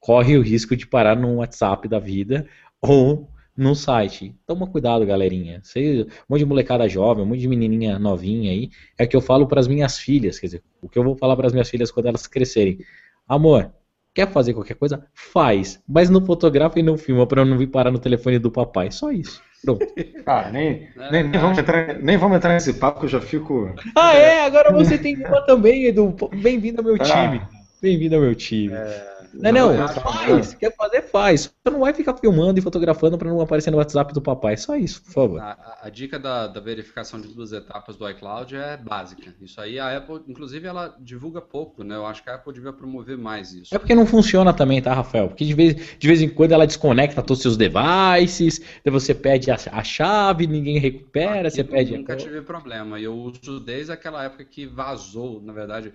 [0.00, 2.46] corre o risco de parar no WhatsApp da vida
[2.80, 4.34] ou no site.
[4.46, 5.60] Toma cuidado, galerinha.
[5.62, 9.16] Sei, um monte de molecada jovem, um monte de menininha novinha aí, é o que
[9.16, 11.52] eu falo para as minhas filhas, quer dizer, o que eu vou falar para as
[11.52, 12.78] minhas filhas quando elas crescerem.
[13.26, 13.72] Amor,
[14.14, 15.04] Quer fazer qualquer coisa?
[15.12, 15.82] Faz.
[15.88, 18.92] Mas não fotografa e não filma para não vir parar no telefone do papai.
[18.92, 19.42] Só isso.
[19.64, 19.84] Pronto.
[20.26, 23.74] Ah, nem, nem, nem, vamos entrar, nem vamos entrar nesse papo que eu já fico.
[23.94, 24.46] Ah, é?
[24.46, 26.16] Agora você tem uma também, Edu.
[26.40, 27.04] Bem-vindo ao meu ah.
[27.04, 27.42] time.
[27.82, 28.72] Bem-vindo ao meu time.
[28.72, 29.13] É...
[29.38, 30.54] Não, não, não faz.
[30.54, 31.52] Quer fazer, faz.
[31.62, 34.56] Você não vai ficar filmando e fotografando para não aparecer no WhatsApp do papai.
[34.56, 35.40] Só isso, por favor.
[35.40, 39.34] A, a dica da, da, verificação de duas etapas do iCloud é básica.
[39.40, 41.96] Isso aí a Apple, inclusive, ela divulga pouco, né?
[41.96, 43.74] Eu acho que a Apple devia promover mais isso.
[43.74, 45.28] É porque não funciona também, tá, Rafael?
[45.28, 49.50] Porque de vez, de vez em quando ela desconecta todos os seus devices, você pede
[49.50, 51.92] a, a chave, ninguém recupera, Aqui você pede.
[51.92, 53.00] Eu nunca tive problema.
[53.00, 55.92] Eu uso desde aquela época que vazou, na verdade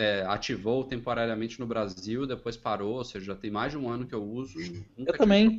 [0.00, 4.06] é, ativou temporariamente no Brasil, depois parou, ou seja, já tem mais de um ano
[4.06, 4.58] que eu uso.
[4.96, 5.58] Eu também.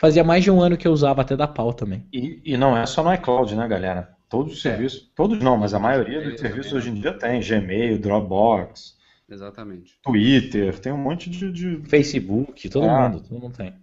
[0.00, 2.06] Fazia mais de um ano que eu usava até da pau também.
[2.12, 4.16] E, e não é só no iCloud, né, galera?
[4.28, 4.70] Todos os é.
[4.70, 8.96] serviços, todos não, mas a maioria dos serviços hoje em dia tem Gmail, Dropbox.
[9.28, 9.98] Exatamente.
[10.02, 11.52] Twitter, tem um monte de.
[11.52, 11.88] de...
[11.88, 13.08] Facebook, todo ah.
[13.08, 13.74] mundo, todo mundo tem.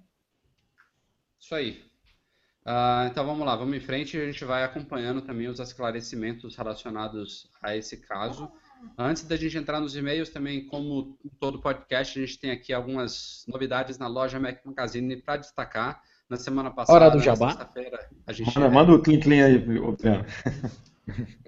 [1.40, 1.82] Isso aí.
[2.66, 6.56] Uh, então vamos lá, vamos em frente e a gente vai acompanhando também os esclarecimentos
[6.56, 8.52] relacionados a esse caso.
[8.98, 13.44] Antes da gente entrar nos e-mails, também, como todo podcast, a gente tem aqui algumas
[13.48, 16.02] novidades na loja Mac Magazine para destacar.
[16.28, 17.70] Na semana passada, Hora do Jabá.
[18.26, 19.64] a gente manda, manda o clean clean aí,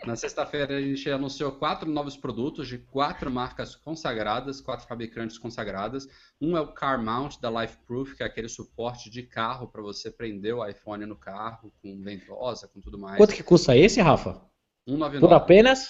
[0.06, 6.08] Na sexta-feira a gente anunciou quatro novos produtos de quatro marcas consagradas, quatro fabricantes consagradas.
[6.40, 10.12] Um é o Car Mount da LifeProof, que é aquele suporte de carro para você
[10.12, 13.18] prender o iPhone no carro com ventosa, com tudo mais.
[13.18, 14.40] Quanto que custa esse, Rafa?
[14.88, 15.20] 199.
[15.20, 15.90] Por apenas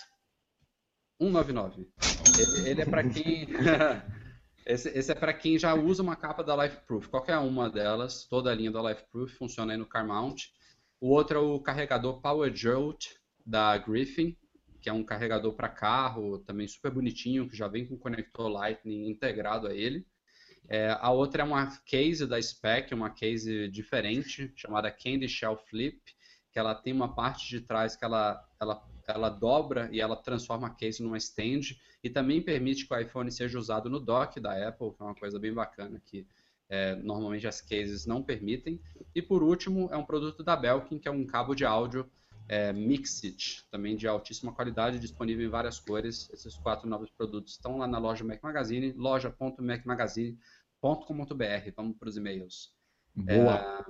[1.19, 1.87] 199.
[2.37, 3.47] Ele, ele é para quem
[4.67, 7.07] Esse, esse é para quem já usa uma capa da LifeProof.
[7.07, 10.47] Qualquer uma delas, toda a linha da LifeProof funciona aí no Car Mount.
[10.99, 13.15] O outro é o carregador Power Jolt
[13.45, 14.35] da Griffin,
[14.81, 19.09] que é um carregador para carro, também super bonitinho, que já vem com conector Lightning
[19.09, 20.05] integrado a ele.
[20.67, 25.97] É, a outra é uma case da Spec, uma case diferente, chamada Candy Shell Flip,
[26.51, 30.67] que ela tem uma parte de trás que ela, ela, ela dobra e ela transforma
[30.67, 34.67] a case numa stand e também permite que o iPhone seja usado no dock da
[34.67, 36.27] Apple, que é uma coisa bem bacana que
[36.69, 38.79] é, normalmente as cases não permitem.
[39.15, 42.09] E por último, é um produto da Belkin, que é um cabo de áudio
[42.49, 46.29] é, Mixit, também de altíssima qualidade, disponível em várias cores.
[46.31, 51.71] Esses quatro novos produtos estão lá na loja Mac Magazine, loja.macmagazine.com.br.
[51.75, 52.73] Vamos para os e-mails.
[53.15, 53.55] Boa.
[53.55, 53.85] É,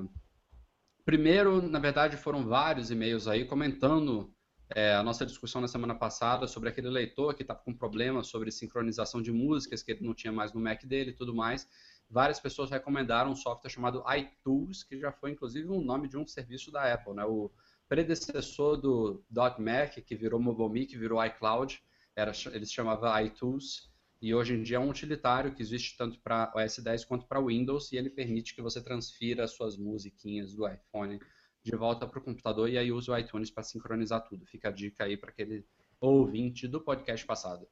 [1.05, 4.33] primeiro, na verdade, foram vários e-mails aí comentando
[4.75, 8.51] é, a nossa discussão na semana passada sobre aquele leitor que estava com problema sobre
[8.51, 11.67] sincronização de músicas que ele não tinha mais no Mac dele e tudo mais.
[12.09, 16.25] Várias pessoas recomendaram um software chamado iTools, que já foi inclusive um nome de um
[16.25, 17.25] serviço da Apple, né?
[17.25, 17.51] O,
[17.87, 19.23] predecessor do
[19.59, 21.81] .Mac, que virou MobileMe, que virou iCloud,
[22.15, 23.89] era, eles chamavam iTools,
[24.21, 27.39] e hoje em dia é um utilitário que existe tanto para OS 10 quanto para
[27.39, 31.19] Windows, e ele permite que você transfira suas musiquinhas do iPhone
[31.67, 34.45] de volta para o computador e aí use o iTunes para sincronizar tudo.
[34.45, 35.65] Fica a dica aí para aquele
[35.99, 37.67] ouvinte do podcast passado.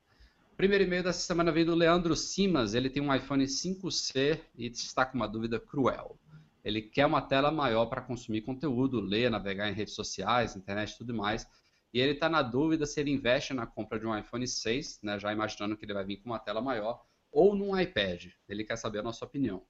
[0.58, 5.06] Primeiro e-mail dessa semana veio do Leandro Simas, ele tem um iPhone 5C e está
[5.06, 6.20] com uma dúvida cruel.
[6.62, 10.98] Ele quer uma tela maior para consumir conteúdo, ler, navegar em redes sociais, internet e
[10.98, 11.48] tudo mais.
[11.94, 15.18] E ele está na dúvida se ele investe na compra de um iPhone 6, né,
[15.18, 18.26] já imaginando que ele vai vir com uma tela maior, ou num iPad.
[18.50, 19.66] Ele quer saber a nossa opinião.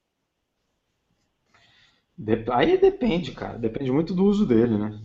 [2.52, 3.58] Aí depende, cara.
[3.58, 4.98] Depende muito do uso dele, né?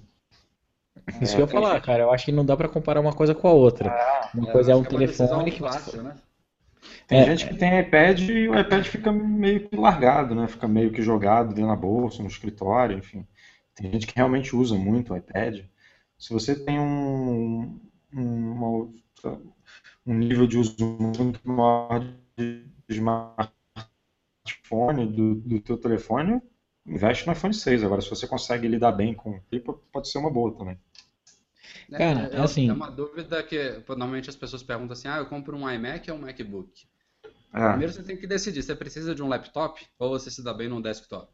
[1.22, 2.04] Isso é, que eu ia falar, cara.
[2.04, 3.90] Eu acho que não dá para comparar uma coisa com a outra.
[3.90, 6.16] Ah, uma é, coisa é um é telefone que fácil, né?
[7.08, 10.48] Tem é, gente que tem iPad e o iPad fica meio que largado, né?
[10.48, 13.28] Fica meio que jogado dentro da bolsa, no escritório, enfim.
[13.76, 15.60] Tem gente que realmente usa muito o iPad.
[16.18, 17.80] Se você tem um,
[18.14, 18.90] um, uma,
[20.06, 22.00] um nível de uso muito maior
[22.38, 23.52] de smartphone
[25.06, 26.42] do, do teu telefone,
[26.86, 27.84] investe no iPhone 6.
[27.84, 30.78] Agora, se você consegue lidar bem com o pode ser uma boa também.
[31.92, 32.70] Cara, é, é, assim...
[32.70, 36.18] é uma dúvida que normalmente as pessoas perguntam assim: ah, eu compro um iMac ou
[36.18, 36.88] um MacBook?
[37.54, 37.70] É.
[37.70, 40.70] Primeiro você tem que decidir, você precisa de um laptop ou você se dá bem
[40.70, 41.30] num desktop?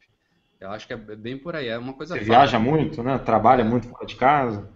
[0.59, 2.33] Eu acho que é bem por aí, é uma coisa Você fácil.
[2.33, 3.19] viaja muito, né?
[3.19, 4.67] Trabalha muito fora de casa.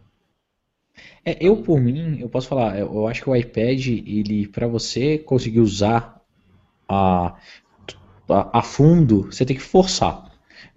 [1.25, 5.17] É, eu por mim, eu posso falar, eu acho que o iPad, ele para você
[5.17, 6.21] conseguir usar
[6.87, 7.35] a,
[8.29, 10.30] a, a fundo, você tem que forçar.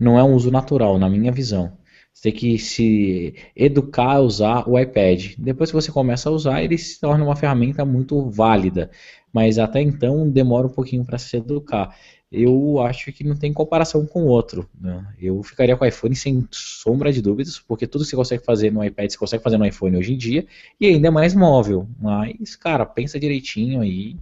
[0.05, 1.73] Não é um uso natural, na minha visão.
[2.13, 5.33] Você tem que se educar a usar o iPad.
[5.39, 8.91] Depois que você começa a usar, ele se torna uma ferramenta muito válida.
[9.33, 11.97] Mas até então demora um pouquinho para se educar.
[12.31, 14.69] Eu acho que não tem comparação com o outro.
[14.79, 15.07] Né?
[15.19, 18.71] Eu ficaria com o iPhone sem sombra de dúvidas, porque tudo que você consegue fazer
[18.71, 20.47] no iPad, você consegue fazer no iPhone hoje em dia,
[20.79, 21.89] e ainda é mais móvel.
[21.99, 24.17] Mas, cara, pensa direitinho aí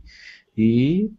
[0.57, 1.11] e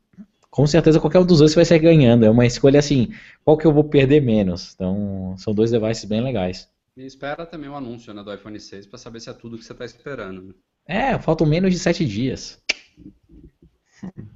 [0.53, 2.25] com certeza qualquer um dos dois vai sair ganhando.
[2.25, 3.11] É uma escolha assim,
[3.43, 4.75] qual que eu vou perder menos?
[4.75, 6.69] Então, são dois devices bem legais.
[6.95, 9.65] E espera também o anúncio né, do iPhone 6 para saber se é tudo que
[9.65, 10.43] você está esperando.
[10.43, 10.53] Né?
[10.85, 12.61] É, faltam menos de sete dias.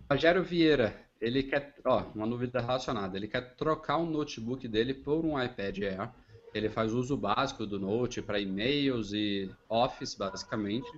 [0.10, 4.96] Rogério Vieira, ele quer, ó, uma novidade relacionada, ele quer trocar o um notebook dele
[4.96, 6.10] por um iPad Air.
[6.52, 10.90] Ele faz uso básico do Note para e-mails e Office, basicamente.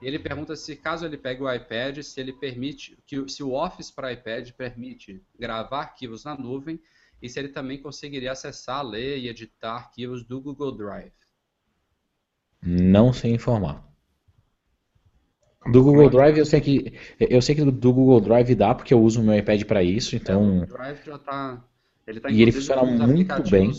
[0.00, 3.52] E ele pergunta se caso ele pegue o iPad, se ele permite, que, se o
[3.52, 6.80] Office para iPad permite gravar arquivos na nuvem
[7.20, 11.12] e se ele também conseguiria acessar, ler e editar arquivos do Google Drive.
[12.62, 13.88] Não sei informar.
[15.66, 19.02] Do Google Drive eu sei que eu sei que do Google Drive dá porque eu
[19.02, 20.60] uso o meu iPad para isso, então.
[20.60, 21.64] É, o Drive já tá,
[22.06, 23.72] ele tá e ele funciona muito bem.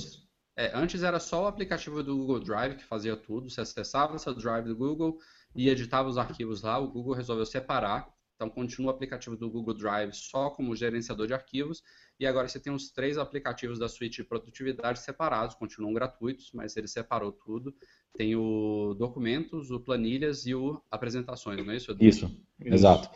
[0.56, 3.50] É, antes era só o aplicativo do Google Drive que fazia tudo.
[3.50, 5.18] Você acessava seu Drive do Google,
[5.56, 8.08] e editava os arquivos lá, o Google resolveu separar.
[8.36, 11.84] Então continua o aplicativo do Google Drive só como gerenciador de arquivos.
[12.18, 16.78] E agora você tem os três aplicativos da suíte de produtividade separados, continuam gratuitos, mas
[16.78, 17.76] ele separou tudo.
[18.16, 21.91] Tem o documentos, o planilhas e o apresentações, não é isso?
[22.00, 22.74] Isso, isso.
[22.74, 23.10] exato.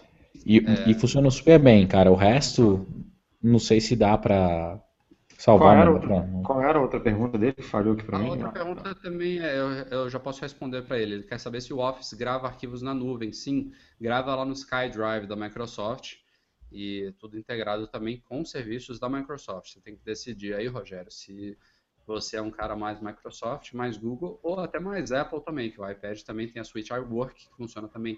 [0.45, 0.89] E, é...
[0.89, 2.11] e funciona super bem, cara.
[2.11, 2.86] O resto,
[3.41, 4.81] não sei se dá para
[5.43, 5.75] salvar.
[5.75, 8.27] Qual era, outra, qual era a outra pergunta dele que falhou aqui para mim?
[8.27, 11.15] A outra pergunta também é, eu, eu já posso responder para ele.
[11.15, 13.33] Ele quer saber se o Office grava arquivos na nuvem.
[13.33, 16.15] Sim, grava lá no SkyDrive da Microsoft
[16.71, 19.73] e tudo integrado também com serviços da Microsoft.
[19.73, 21.57] Você tem que decidir aí, Rogério, se
[22.07, 25.89] você é um cara mais Microsoft, mais Google ou até mais Apple também, que o
[25.89, 28.17] iPad também tem a suite iWork, que funciona também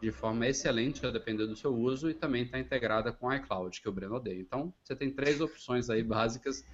[0.00, 3.88] de forma excelente, a depender do seu uso, e também está integrada com iCloud, que
[3.88, 4.40] o Breno odeia.
[4.40, 6.64] Então, você tem três opções aí básicas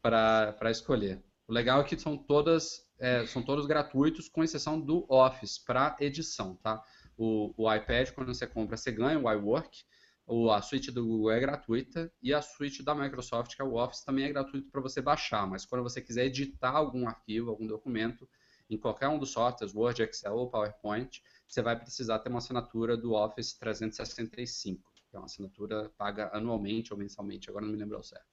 [0.00, 1.22] para escolher.
[1.46, 5.96] O legal é que são todas é, são todos gratuitos, com exceção do Office para
[6.00, 6.82] edição, tá?
[7.16, 9.84] O, o, iPad, quando você compra, você ganha o iWork,
[10.26, 13.74] o, a suíte do Google é gratuita e a suíte da Microsoft, que é o
[13.74, 17.66] Office, também é gratuito para você baixar, mas quando você quiser editar algum arquivo, algum
[17.66, 18.28] documento,
[18.70, 22.96] em qualquer um dos softwares, Word, Excel ou PowerPoint, você vai precisar ter uma assinatura
[22.96, 27.96] do Office 365, que é uma assinatura paga anualmente ou mensalmente, agora não me lembro
[27.96, 28.26] ao certo.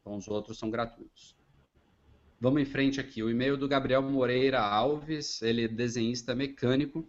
[0.00, 1.36] Então os outros são gratuitos.
[2.40, 3.22] Vamos em frente aqui.
[3.22, 7.08] O e-mail do Gabriel Moreira Alves, ele é desenhista mecânico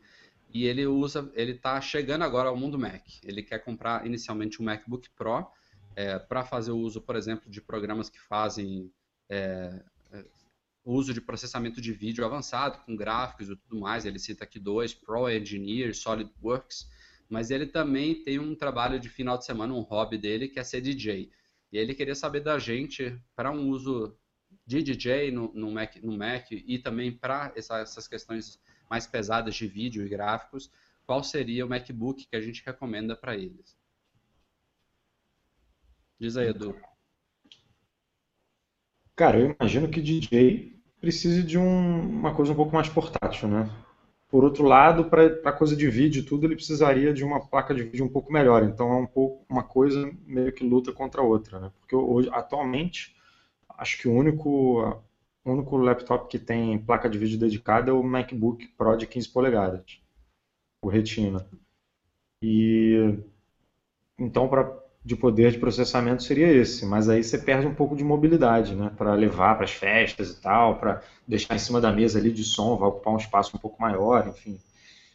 [0.53, 3.03] e ele usa, ele está chegando agora ao mundo Mac.
[3.23, 5.45] Ele quer comprar inicialmente um MacBook Pro
[5.95, 8.91] é, para fazer o uso, por exemplo, de programas que fazem
[9.29, 9.83] é,
[10.91, 14.05] uso de processamento de vídeo avançado com gráficos e tudo mais.
[14.05, 16.89] Ele cita aqui dois: Pro Engineer, SolidWorks.
[17.29, 20.63] Mas ele também tem um trabalho de final de semana, um hobby dele, que é
[20.63, 21.29] ser DJ.
[21.71, 24.17] E ele queria saber da gente, para um uso
[24.65, 28.59] de DJ no, no, Mac, no Mac e também para essa, essas questões
[28.89, 30.71] mais pesadas de vídeo e gráficos,
[31.05, 33.77] qual seria o MacBook que a gente recomenda para eles?
[36.19, 36.75] Diz aí, Edu.
[39.15, 43.69] Cara, eu imagino que DJ precise de um, uma coisa um pouco mais portátil, né?
[44.29, 48.05] Por outro lado, para coisa de vídeo tudo, ele precisaria de uma placa de vídeo
[48.05, 48.63] um pouco melhor.
[48.63, 51.71] Então é um pouco uma coisa meio que luta contra a outra, né?
[51.79, 53.15] Porque hoje, atualmente,
[53.69, 54.81] acho que o único,
[55.45, 59.29] o único laptop que tem placa de vídeo dedicada é o MacBook Pro de 15
[59.29, 60.01] polegadas,
[60.83, 61.47] o Retina.
[62.41, 63.17] E
[64.19, 64.65] então para
[65.08, 68.91] de poder de processamento seria esse, mas aí você perde um pouco de mobilidade, né,
[68.97, 72.43] para levar para as festas e tal, para deixar em cima da mesa ali de
[72.43, 74.60] som, vai ocupar um espaço um pouco maior, enfim.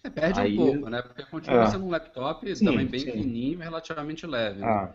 [0.02, 3.00] É, perde aí, um pouco, né, porque continua é, sendo um laptop sim, também bem
[3.00, 3.12] sim.
[3.12, 4.60] fininho e relativamente leve.
[4.60, 4.66] Né?
[4.66, 4.94] Ah,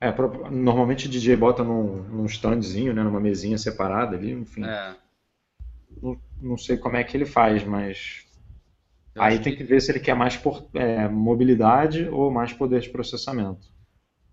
[0.00, 0.14] é,
[0.50, 4.64] normalmente o DJ bota num, num standzinho, né, numa mesinha separada ali, enfim.
[4.64, 4.94] É.
[6.02, 8.24] Não, não, sei como é que ele faz, mas
[9.14, 9.58] Eu aí tem que...
[9.58, 9.64] que...
[9.64, 13.76] ver se ele quer mais por, é, mobilidade ou mais poder de processamento.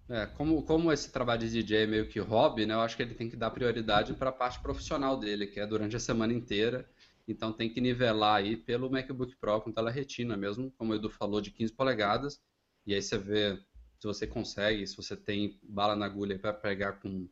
[0.08, 3.02] É, como, como esse trabalho de DJ é meio que hobby, né, eu acho que
[3.02, 6.32] ele tem que dar prioridade para a parte profissional dele, que é durante a semana
[6.32, 6.88] inteira.
[7.28, 11.10] Então tem que nivelar aí pelo MacBook Pro com tela retina mesmo, como o Edu
[11.10, 12.40] falou, de 15 polegadas.
[12.86, 13.58] E aí você vê
[14.00, 17.28] se você consegue, se você tem bala na agulha para pegar com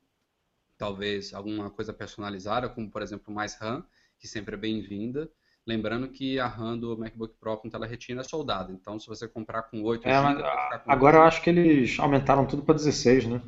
[0.76, 3.86] talvez alguma coisa personalizada, como por exemplo mais RAM,
[4.18, 5.32] que sempre é bem-vinda.
[5.66, 9.28] Lembrando que a RAM do MacBook Pro com tela retina é soldada, então se você
[9.28, 10.44] comprar com 8 é, GB,
[10.86, 13.42] agora eu acho que eles aumentaram tudo para 16, né?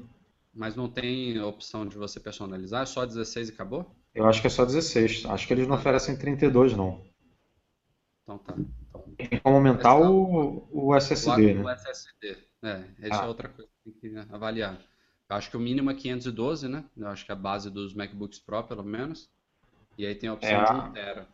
[0.53, 3.93] Mas não tem opção de você personalizar, é só 16 e acabou?
[4.13, 5.26] Eu acho que é só 16.
[5.26, 7.03] Acho que eles não oferecem 32 não.
[8.24, 8.55] Então tá.
[8.57, 11.63] Então, tem como aumentar o, o SSD, o, né?
[11.63, 12.38] O SSD.
[12.63, 13.26] É, essa é ah.
[13.26, 14.80] é outra coisa que tem que avaliar.
[15.30, 16.86] Eu acho que o mínimo é 512, né?
[16.95, 19.30] Eu acho que é a base dos MacBooks Pro, pelo menos.
[19.97, 21.28] E aí tem a opção é, de 1 tera.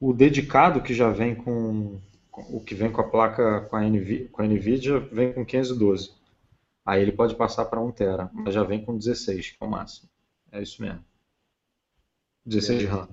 [0.00, 2.00] O dedicado que já vem com,
[2.32, 6.12] o que vem com a placa com a, NV, com a Nvidia vem com 512.
[6.86, 9.70] Aí ele pode passar para 1 tera, mas já vem com 16, que é o
[9.70, 10.08] máximo.
[10.52, 11.04] É isso mesmo.
[12.46, 13.08] 16 de RAM.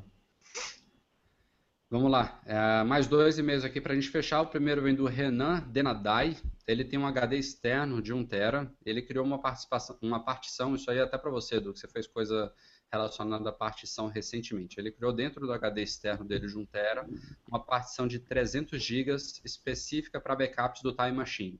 [1.89, 4.41] Vamos lá, é, mais dois e-mails aqui para a gente fechar.
[4.41, 6.37] O primeiro vem do Renan Denadai.
[6.67, 8.71] Ele tem um HD externo de 1 tera.
[8.85, 10.75] Ele criou uma participação, uma partição.
[10.75, 12.51] Isso aí é até para você, Edu, que você fez coisa
[12.95, 14.79] relacionada à partição recentemente.
[14.79, 17.07] Ele criou dentro do HD externo dele de 1 tera
[17.47, 21.59] uma partição de 300 GB específica para backups do Time Machine.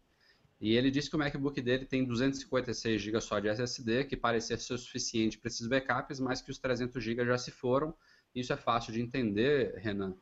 [0.59, 4.57] E ele disse que o MacBook dele tem 256 GB só de SSD, que parecia
[4.57, 7.93] ser o suficiente para esses backups, mas que os 300 GB já se foram
[8.35, 10.13] isso é fácil de entender, Renan,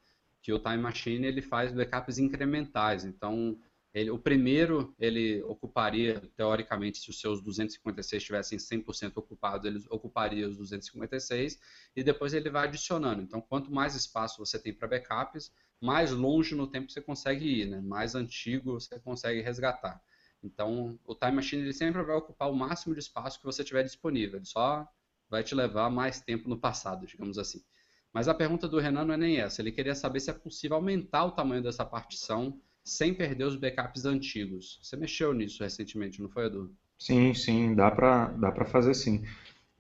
[0.42, 3.04] que o Time Machine ele faz backups incrementais.
[3.04, 3.58] Então,
[3.94, 10.48] ele, o primeiro ele ocuparia, teoricamente, se os seus 256 estivessem 100% ocupados, ele ocuparia
[10.48, 11.60] os 256
[11.96, 13.22] e depois ele vai adicionando.
[13.22, 17.68] Então, quanto mais espaço você tem para backups, mais longe no tempo você consegue ir,
[17.68, 17.82] né?
[17.82, 20.02] mais antigo você consegue resgatar.
[20.42, 23.84] Então, o Time Machine ele sempre vai ocupar o máximo de espaço que você tiver
[23.84, 24.38] disponível.
[24.38, 24.88] Ele só
[25.30, 27.64] vai te levar mais tempo no passado, digamos assim.
[28.12, 29.62] Mas a pergunta do Renan não é nem essa.
[29.62, 34.06] Ele queria saber se é possível aumentar o tamanho dessa partição sem perder os backups
[34.06, 34.80] antigos.
[34.82, 36.72] Você mexeu nisso recentemente, não foi, Edu?
[36.98, 39.26] Sim, sim, dá para dá pra fazer sim.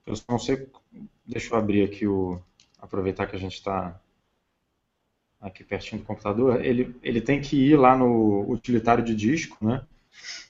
[0.05, 0.67] Eu não sei.
[1.25, 2.39] Deixa eu abrir aqui o.
[2.79, 3.99] Aproveitar que a gente está
[5.39, 6.63] aqui pertinho do computador.
[6.63, 9.85] Ele, ele tem que ir lá no utilitário de disco, né?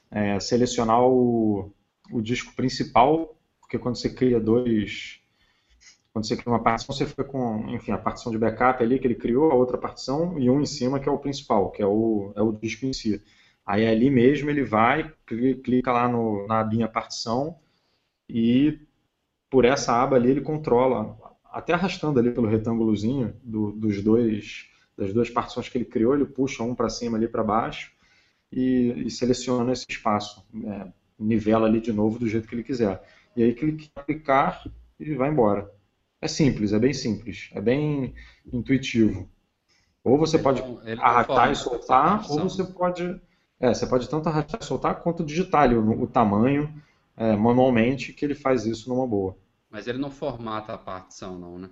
[0.09, 1.71] É, selecionar o,
[2.11, 5.19] o disco principal, porque quando você cria dois
[6.13, 9.07] quando você cria uma partição, você fica com, enfim, a partição de backup ali que
[9.07, 11.87] ele criou, a outra partição e um em cima que é o principal, que é
[11.87, 13.19] o, é o disco em si.
[13.65, 17.57] Aí ali mesmo ele vai, clica lá no, na abinha partição
[18.29, 18.79] e
[19.49, 21.17] por essa aba ali ele controla,
[21.51, 26.25] até arrastando ali pelo retângulozinho do, dos dois, das duas partições que ele criou, ele
[26.25, 27.91] puxa um para cima ali para baixo
[28.51, 30.87] e, e, seleciona esse espaço, é,
[31.17, 33.01] nivela ali de novo do jeito que ele quiser.
[33.35, 34.63] E aí clica em aplicar
[34.99, 35.71] e vai embora.
[36.23, 38.13] É simples, é bem simples, é bem
[38.53, 39.29] intuitivo.
[40.01, 40.63] Ou você pode
[40.97, 43.21] arrastar e soltar, ou você pode,
[43.59, 46.73] é, você pode tanto arrastar e soltar quanto digitar ali o, o tamanho
[47.17, 49.35] é, manualmente, que ele faz isso numa boa.
[49.69, 51.69] Mas ele não formata a partição, não, né?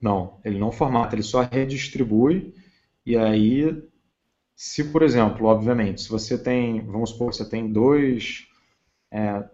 [0.00, 2.54] Não, ele não formata, ele só redistribui.
[3.04, 3.78] E aí,
[4.56, 8.46] se por exemplo, obviamente, se você tem, vamos supor, você tem dois,
[9.10, 9.44] é,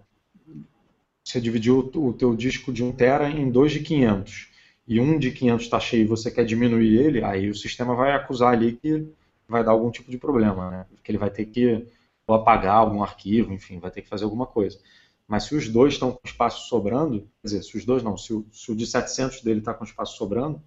[1.29, 4.49] você dividiu o, teu disco de 1 tera em dois de 500
[4.87, 8.13] e um de 500 está cheio e você quer diminuir ele, aí o sistema vai
[8.13, 9.07] acusar ali que
[9.47, 10.87] vai dar algum tipo de problema, né?
[11.05, 11.87] Que ele vai ter que
[12.27, 14.81] apagar algum arquivo, enfim, vai ter que fazer alguma coisa.
[15.27, 18.33] Mas se os dois estão com espaço sobrando, quer dizer, se os dois não, se
[18.33, 20.63] o, se o de 700 dele está com espaço sobrando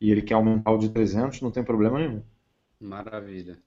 [0.00, 2.22] e ele quer aumentar o de 300, não tem problema nenhum.
[2.80, 3.60] Maravilha.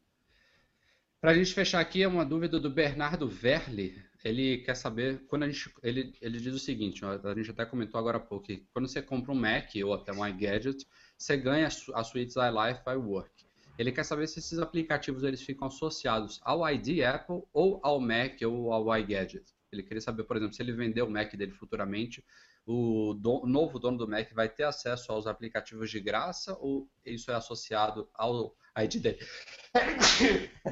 [1.22, 5.44] Para a gente fechar aqui, é uma dúvida do Bernardo Verli ele quer saber, quando
[5.44, 8.66] a gente, ele, ele diz o seguinte, a gente até comentou agora há pouco, que
[8.74, 10.86] quando você compra um Mac ou até um iGadget,
[11.18, 13.32] você ganha a suíte iLife iWork.
[13.78, 18.42] Ele quer saber se esses aplicativos eles ficam associados ao ID Apple ou ao Mac
[18.42, 19.46] ou ao iGadget.
[19.72, 22.24] Ele queria saber, por exemplo, se ele vender o Mac dele futuramente,
[22.66, 23.14] o
[23.46, 28.10] novo dono do Mac vai ter acesso aos aplicativos de graça ou isso é associado
[28.14, 29.20] ao ID dele?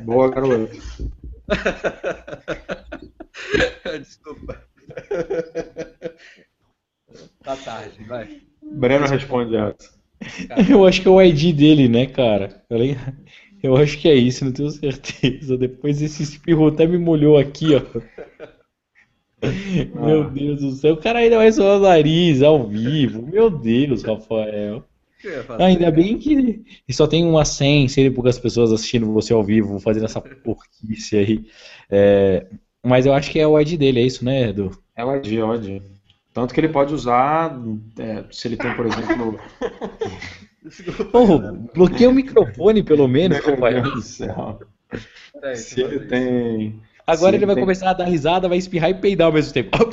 [0.04, 0.76] Boa, garoto.
[4.00, 4.62] Desculpa.
[7.44, 8.42] Tá tarde, vai.
[8.62, 9.96] Breno responde essa.
[10.70, 12.64] Eu acho que é o ID dele, né, cara?
[13.62, 15.58] Eu acho que é isso, não tenho certeza.
[15.58, 17.82] Depois esse espirro até me molhou aqui, ó.
[19.96, 20.30] Meu ah.
[20.30, 23.22] Deus do céu, o cara ainda vai soar o nariz ao vivo.
[23.22, 24.84] Meu Deus, Rafael.
[25.60, 30.06] Ainda bem que só tem uma 100, e poucas pessoas assistindo você ao vivo, fazendo
[30.06, 31.46] essa porquice aí.
[31.90, 32.48] É,
[32.84, 34.72] mas eu acho que é o ID dele, é isso, né, Edu?
[34.96, 35.82] É o ID, é o ID.
[36.34, 37.58] Tanto que ele pode usar,
[37.98, 39.40] é, se ele tem, por exemplo.
[41.12, 44.60] Porra, bloqueia o microfone, pelo menos, Meu Deus do céu.
[45.56, 46.82] Se ele tem.
[47.06, 47.64] Agora se ele vai tem...
[47.64, 49.78] começar a dar risada, vai espirrar e peidar ao mesmo tempo.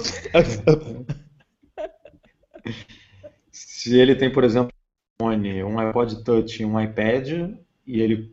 [3.51, 4.73] se ele tem, por exemplo,
[5.31, 7.29] um iPod Touch e um iPad,
[7.87, 8.33] e ele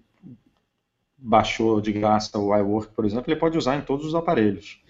[1.18, 4.82] baixou de graça o iWork, por exemplo, ele pode usar em todos os aparelhos.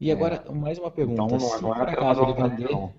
[0.00, 0.52] E agora, é.
[0.52, 1.22] mais uma pergunta.
[1.22, 2.92] Então, não, não é caso ele vender, não.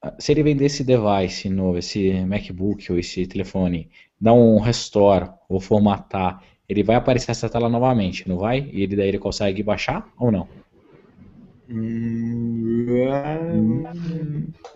[0.00, 3.90] Ah, se ele vender esse device novo, esse MacBook ou esse telefone,
[4.20, 8.70] dar um restore ou formatar, ele vai aparecer essa tela novamente, não vai?
[8.72, 10.46] E ele daí ele consegue baixar ou não?
[11.70, 12.86] Hum,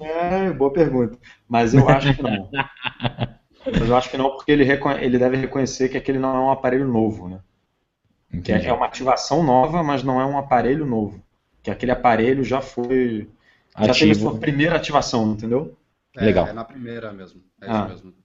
[0.01, 1.19] é, é, boa pergunta.
[1.49, 2.51] Mas eu acho que não.
[3.65, 4.65] Mas eu acho que não, porque ele,
[5.01, 7.41] ele deve reconhecer que aquele não é um aparelho novo, né?
[8.43, 11.23] Que é, é uma ativação nova, mas não é um aparelho novo.
[11.63, 13.29] Que aquele aparelho já foi.
[13.75, 13.95] Ativo.
[13.95, 15.77] Já teve sua primeira ativação, entendeu?
[16.17, 16.47] É, Legal.
[16.47, 17.43] É na primeira mesmo.
[17.61, 17.87] É ah.
[17.89, 18.23] isso mesmo.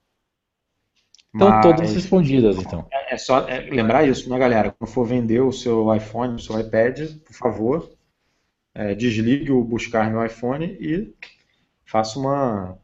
[1.33, 1.61] Estão mas...
[1.61, 2.87] todas respondidas, então.
[2.91, 4.71] É, é só é, lembrar isso, né, galera?
[4.71, 7.96] Quando for vender o seu iPhone, o seu iPad, por favor,
[8.77, 11.11] é, desligue o buscar no iPhone e
[11.83, 12.77] faça uma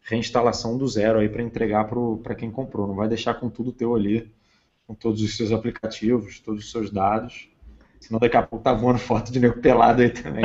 [0.00, 1.90] reinstalação do zero aí para entregar
[2.22, 2.86] para quem comprou.
[2.86, 4.32] Não vai deixar com tudo teu ali
[4.86, 7.48] com todos os seus aplicativos, todos os seus dados.
[8.00, 10.44] Senão daqui a pouco tá voando foto de nego pelado aí também.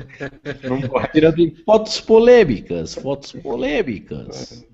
[0.66, 1.12] Não pode.
[1.12, 4.66] Tirando fotos polêmicas, fotos polêmicas.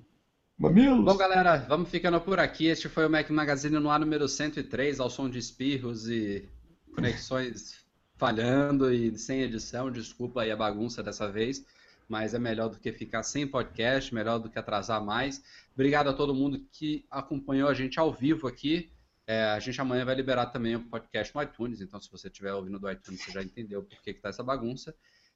[0.57, 1.03] Mamilos.
[1.03, 2.67] Bom, galera, vamos ficando por aqui.
[2.67, 6.49] Este foi o Mac Magazine no ar número 103, ao som de espirros e
[6.93, 7.84] conexões
[8.17, 9.91] falhando e sem edição.
[9.91, 11.65] Desculpa aí a bagunça dessa vez,
[12.07, 15.43] mas é melhor do que ficar sem podcast, melhor do que atrasar mais.
[15.73, 18.89] Obrigado a todo mundo que acompanhou a gente ao vivo aqui.
[19.27, 22.53] É, a gente amanhã vai liberar também o podcast no iTunes, então se você estiver
[22.53, 24.93] ouvindo do iTunes, você já entendeu por que, está essa bagunça.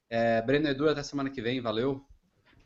[0.10, 2.04] É, Breno Edu, até semana que vem, valeu.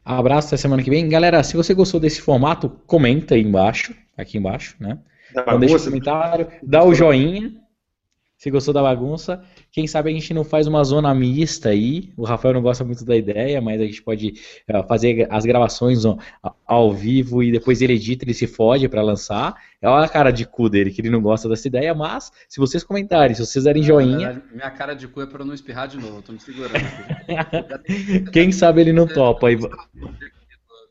[0.04, 1.08] Abraço, até semana que vem.
[1.08, 5.00] Galera, se você gostou desse formato, comenta aí embaixo, aqui embaixo, né?
[5.32, 7.54] Então, deixa um comentário, dá o joinha,
[8.38, 9.42] se gostou da bagunça.
[9.74, 12.14] Quem sabe a gente não faz uma zona mista aí.
[12.16, 14.36] O Rafael não gosta muito da ideia, mas a gente pode
[14.70, 16.04] uh, fazer as gravações
[16.64, 19.56] ao vivo e depois ele edita, ele se fode para lançar.
[19.82, 22.84] É uma cara de cu dele que ele não gosta dessa ideia, mas se vocês
[22.84, 24.44] comentarem, se vocês derem joinha.
[24.52, 26.76] Minha cara de cu é para não espirrar de novo, tô me segurando.
[28.32, 29.58] Quem sabe ele não topa aí.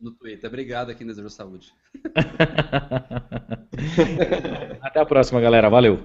[0.01, 0.51] No Twitter.
[0.51, 1.73] Obrigado aqui, Desejo Saúde.
[4.83, 5.71] Até a próxima, galera.
[5.71, 6.03] Valeu.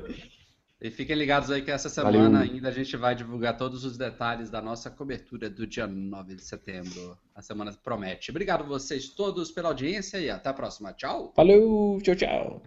[0.80, 2.54] E fiquem ligados aí que essa semana Valeu.
[2.54, 6.44] ainda a gente vai divulgar todos os detalhes da nossa cobertura do dia 9 de
[6.44, 7.18] setembro.
[7.34, 8.30] A semana promete.
[8.30, 10.94] Obrigado vocês todos pela audiência e até a próxima.
[10.94, 11.34] Tchau.
[11.36, 12.62] Valeu, tchau, tchau.